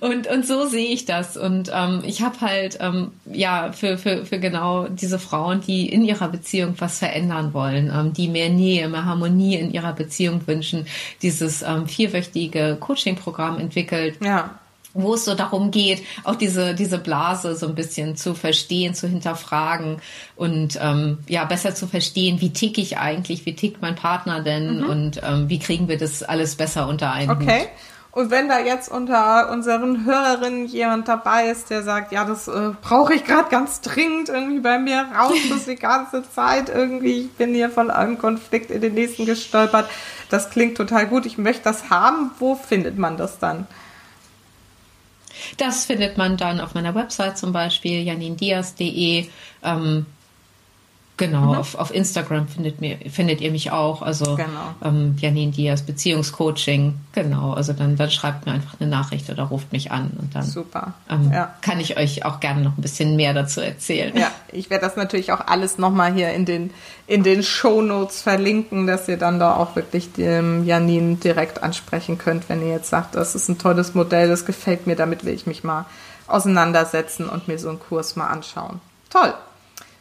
[0.00, 1.36] Und, und so sehe ich das.
[1.36, 6.04] Und ähm, ich habe halt ähm, ja für, für, für genau diese Frauen, die in
[6.04, 10.86] ihrer Beziehung was verändern wollen, ähm, die mehr Nähe, mehr Harmonie in ihrer Beziehung wünschen,
[11.22, 14.16] dieses ähm, vierwöchige Coaching-Programm entwickelt.
[14.22, 14.58] Ja
[14.94, 19.08] wo es so darum geht, auch diese, diese Blase so ein bisschen zu verstehen, zu
[19.08, 20.00] hinterfragen
[20.36, 24.78] und ähm, ja, besser zu verstehen, wie tick ich eigentlich, wie tickt mein Partner denn
[24.78, 24.86] mhm.
[24.86, 27.62] und ähm, wie kriegen wir das alles besser unter einen Okay.
[27.62, 27.68] Hut.
[28.14, 32.70] Und wenn da jetzt unter unseren Hörerinnen jemand dabei ist, der sagt, ja, das äh,
[32.80, 37.32] brauche ich gerade ganz dringend irgendwie bei mir raus, das die ganze Zeit irgendwie, ich
[37.32, 39.90] bin hier von einem Konflikt in den nächsten gestolpert.
[40.30, 42.30] Das klingt total gut, ich möchte das haben.
[42.38, 43.66] Wo findet man das dann?
[45.56, 49.26] Das findet man dann auf meiner Website zum Beispiel, janindias.de.
[49.64, 50.06] Ähm,
[51.16, 51.58] Genau, mhm.
[51.58, 54.02] auf, auf Instagram findet, mir, findet ihr mich auch.
[54.02, 54.74] Also genau.
[54.82, 56.94] ähm, Janine Diaz, Beziehungscoaching.
[57.12, 60.42] Genau, also dann, dann schreibt mir einfach eine Nachricht oder ruft mich an und dann
[60.42, 60.94] Super.
[61.08, 61.54] Ähm, ja.
[61.62, 64.16] kann ich euch auch gerne noch ein bisschen mehr dazu erzählen.
[64.16, 66.70] Ja, ich werde das natürlich auch alles nochmal hier in den,
[67.06, 72.18] in den Show Notes verlinken, dass ihr dann da auch wirklich dem Janine direkt ansprechen
[72.18, 75.34] könnt, wenn ihr jetzt sagt, das ist ein tolles Modell, das gefällt mir, damit will
[75.34, 75.86] ich mich mal
[76.26, 78.80] auseinandersetzen und mir so einen Kurs mal anschauen.
[79.10, 79.32] Toll.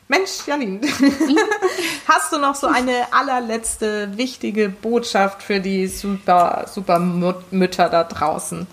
[0.08, 0.82] Mensch, Janine,
[2.08, 8.68] hast du noch so eine allerletzte wichtige Botschaft für die super, super Mütter da draußen?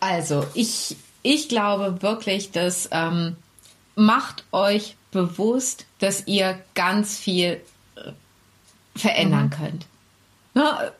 [0.00, 3.36] Also, ich, ich glaube wirklich, dass ähm,
[3.96, 7.60] macht euch bewusst, dass ihr ganz viel
[7.96, 8.12] äh,
[8.96, 9.50] verändern mhm.
[9.50, 9.86] könnt.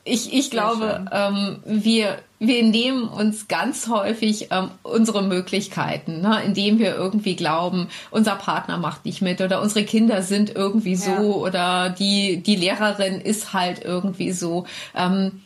[0.05, 6.43] Ich, ich glaube, ähm, wir, wir nehmen uns ganz häufig ähm, unsere Möglichkeiten, ne?
[6.45, 11.11] indem wir irgendwie glauben, unser Partner macht nicht mit oder unsere Kinder sind irgendwie so
[11.11, 11.21] ja.
[11.21, 14.67] oder die, die Lehrerin ist halt irgendwie so.
[14.95, 15.43] Ähm,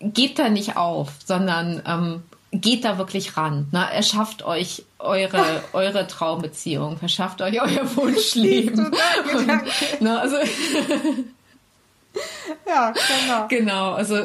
[0.00, 2.22] gebt da nicht auf, sondern ähm,
[2.60, 3.66] geht da wirklich ran.
[3.72, 3.84] Ne?
[3.92, 5.42] Erschafft euch eure,
[5.72, 8.86] eure Traumbeziehung, verschafft euch euer Wunschleben.
[8.86, 10.36] Und, ne, also
[12.66, 13.48] ja, genau.
[13.48, 14.16] Genau, also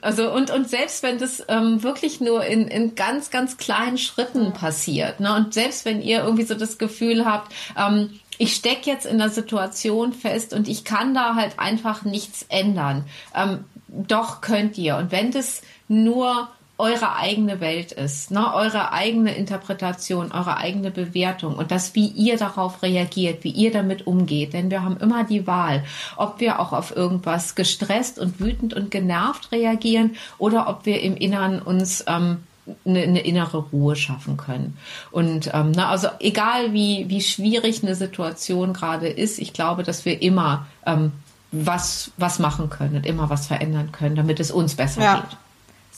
[0.00, 4.52] also und, und selbst wenn das ähm, wirklich nur in, in ganz, ganz kleinen Schritten
[4.52, 5.34] passiert, ne?
[5.34, 9.30] Und selbst wenn ihr irgendwie so das Gefühl habt, ähm, ich stecke jetzt in der
[9.30, 13.04] Situation fest und ich kann da halt einfach nichts ändern.
[13.34, 14.96] Ähm, doch könnt ihr.
[14.96, 16.48] Und wenn das nur
[16.78, 18.54] eure eigene Welt ist, ne?
[18.54, 24.06] eure eigene Interpretation, eure eigene Bewertung und das, wie ihr darauf reagiert, wie ihr damit
[24.06, 24.52] umgeht.
[24.52, 25.84] Denn wir haben immer die Wahl,
[26.16, 31.16] ob wir auch auf irgendwas gestresst und wütend und genervt reagieren oder ob wir im
[31.16, 32.38] Innern uns ähm,
[32.84, 34.78] eine, eine innere Ruhe schaffen können.
[35.10, 40.04] Und ähm, na, also egal wie, wie schwierig eine Situation gerade ist, ich glaube, dass
[40.04, 41.10] wir immer ähm,
[41.50, 45.16] was, was machen können und immer was verändern können, damit es uns besser ja.
[45.16, 45.38] geht.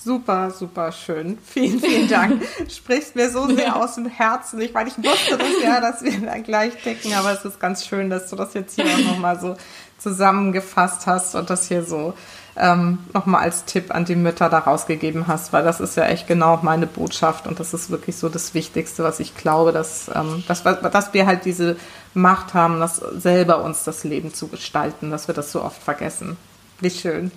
[0.02, 1.36] Super, super schön.
[1.44, 2.42] Vielen, vielen Dank.
[2.70, 4.58] Sprichst mir so sehr aus dem Herzen.
[4.62, 7.84] Ich meine, ich wusste das ja, dass wir da gleich ticken, aber es ist ganz
[7.84, 9.56] schön, dass du das jetzt hier auch nochmal so
[9.98, 12.14] zusammengefasst hast und das hier so
[12.56, 16.26] ähm, nochmal als Tipp an die Mütter da rausgegeben hast, weil das ist ja echt
[16.26, 20.42] genau meine Botschaft und das ist wirklich so das Wichtigste, was ich glaube, dass, ähm,
[20.48, 21.76] dass, dass wir halt diese
[22.14, 26.38] Macht haben, das selber uns das Leben zu gestalten, dass wir das so oft vergessen.
[26.80, 27.30] Wie schön.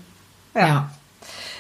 [0.56, 0.68] ja.
[0.68, 0.90] ja.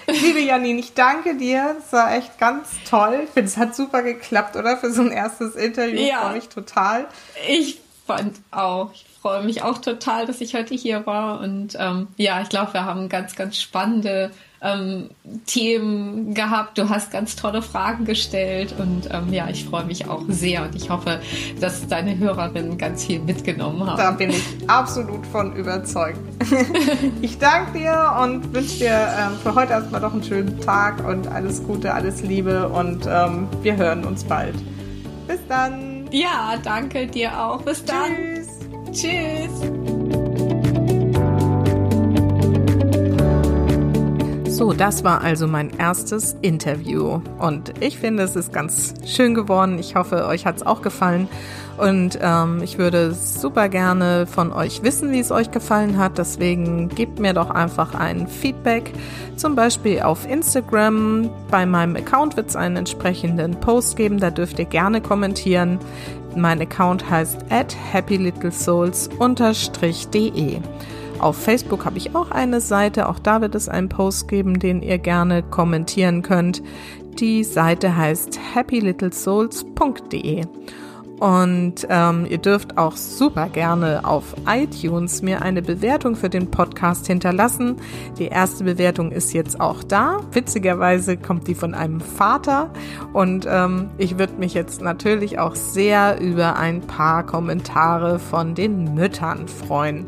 [0.07, 1.75] Liebe Janine, ich danke dir.
[1.79, 3.21] Das war echt ganz toll.
[3.23, 4.77] Ich finde, es hat super geklappt, oder?
[4.77, 5.99] Für so ein erstes Interview.
[5.99, 6.21] Ja.
[6.21, 7.07] Freue mich total.
[7.47, 8.91] Ich fand auch.
[8.93, 11.39] Ich freue mich auch total, dass ich heute hier war.
[11.39, 15.11] Und ähm, ja, ich glaube, wir haben ganz, ganz spannende ähm,
[15.45, 16.77] Themen gehabt.
[16.77, 20.75] Du hast ganz tolle Fragen gestellt und ähm, ja, ich freue mich auch sehr und
[20.75, 21.21] ich hoffe,
[21.61, 23.97] dass deine Hörerinnen ganz viel mitgenommen haben.
[23.97, 26.19] Da bin ich absolut von überzeugt.
[27.21, 31.27] ich danke dir und wünsche dir ähm, für heute erstmal noch einen schönen Tag und
[31.27, 34.55] alles Gute, alles Liebe und ähm, wir hören uns bald.
[35.27, 36.09] Bis dann.
[36.11, 37.61] Ja, danke dir auch.
[37.61, 38.42] Bis dann.
[38.93, 39.49] Tschüss.
[44.55, 49.79] So, das war also mein erstes Interview und ich finde, es ist ganz schön geworden.
[49.79, 51.27] Ich hoffe, euch hat es auch gefallen
[51.77, 56.17] Und ähm, ich würde super gerne von euch wissen, wie es euch gefallen hat.
[56.19, 58.93] Deswegen gebt mir doch einfach ein Feedback.
[59.37, 61.31] Zum Beispiel auf Instagram.
[61.49, 64.19] Bei meinem Account wird es einen entsprechenden Post geben.
[64.19, 65.79] Da dürft ihr gerne kommentieren.
[66.35, 70.59] Mein Account heißt at happylittlesouls-de.
[71.19, 74.81] Auf Facebook habe ich auch eine Seite, auch da wird es einen Post geben, den
[74.81, 76.61] ihr gerne kommentieren könnt.
[77.19, 80.45] Die Seite heißt happylittlesouls.de.
[81.23, 87.07] Und ähm, ihr dürft auch super gerne auf iTunes mir eine Bewertung für den Podcast
[87.07, 87.77] hinterlassen.
[88.17, 90.19] Die erste Bewertung ist jetzt auch da.
[90.33, 92.73] Witzigerweise kommt die von einem Vater.
[93.13, 98.93] Und ähm, ich würde mich jetzt natürlich auch sehr über ein paar Kommentare von den
[98.93, 100.05] Müttern freuen.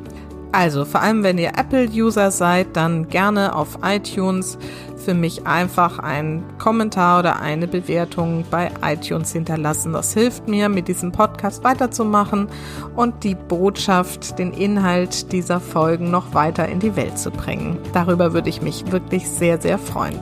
[0.58, 4.58] Also, vor allem wenn ihr Apple-User seid, dann gerne auf iTunes
[4.96, 9.92] für mich einfach einen Kommentar oder eine Bewertung bei iTunes hinterlassen.
[9.92, 12.48] Das hilft mir, mit diesem Podcast weiterzumachen
[12.96, 17.78] und die Botschaft, den Inhalt dieser Folgen noch weiter in die Welt zu bringen.
[17.92, 20.22] Darüber würde ich mich wirklich sehr, sehr freuen.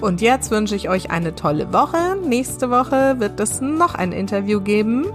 [0.00, 2.16] Und jetzt wünsche ich euch eine tolle Woche.
[2.26, 5.08] Nächste Woche wird es noch ein Interview geben.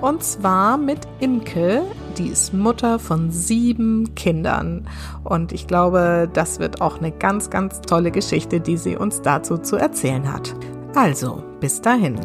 [0.00, 1.82] Und zwar mit Imke.
[2.18, 4.88] Die ist Mutter von sieben Kindern.
[5.24, 9.58] Und ich glaube, das wird auch eine ganz, ganz tolle Geschichte, die sie uns dazu
[9.58, 10.54] zu erzählen hat.
[10.94, 12.20] Also, bis dahin.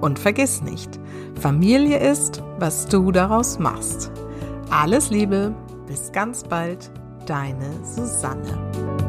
[0.00, 0.98] Und vergiss nicht,
[1.40, 4.12] Familie ist, was du daraus machst.
[4.70, 5.54] Alles Liebe,
[5.86, 6.90] bis ganz bald,
[7.26, 9.07] deine Susanne.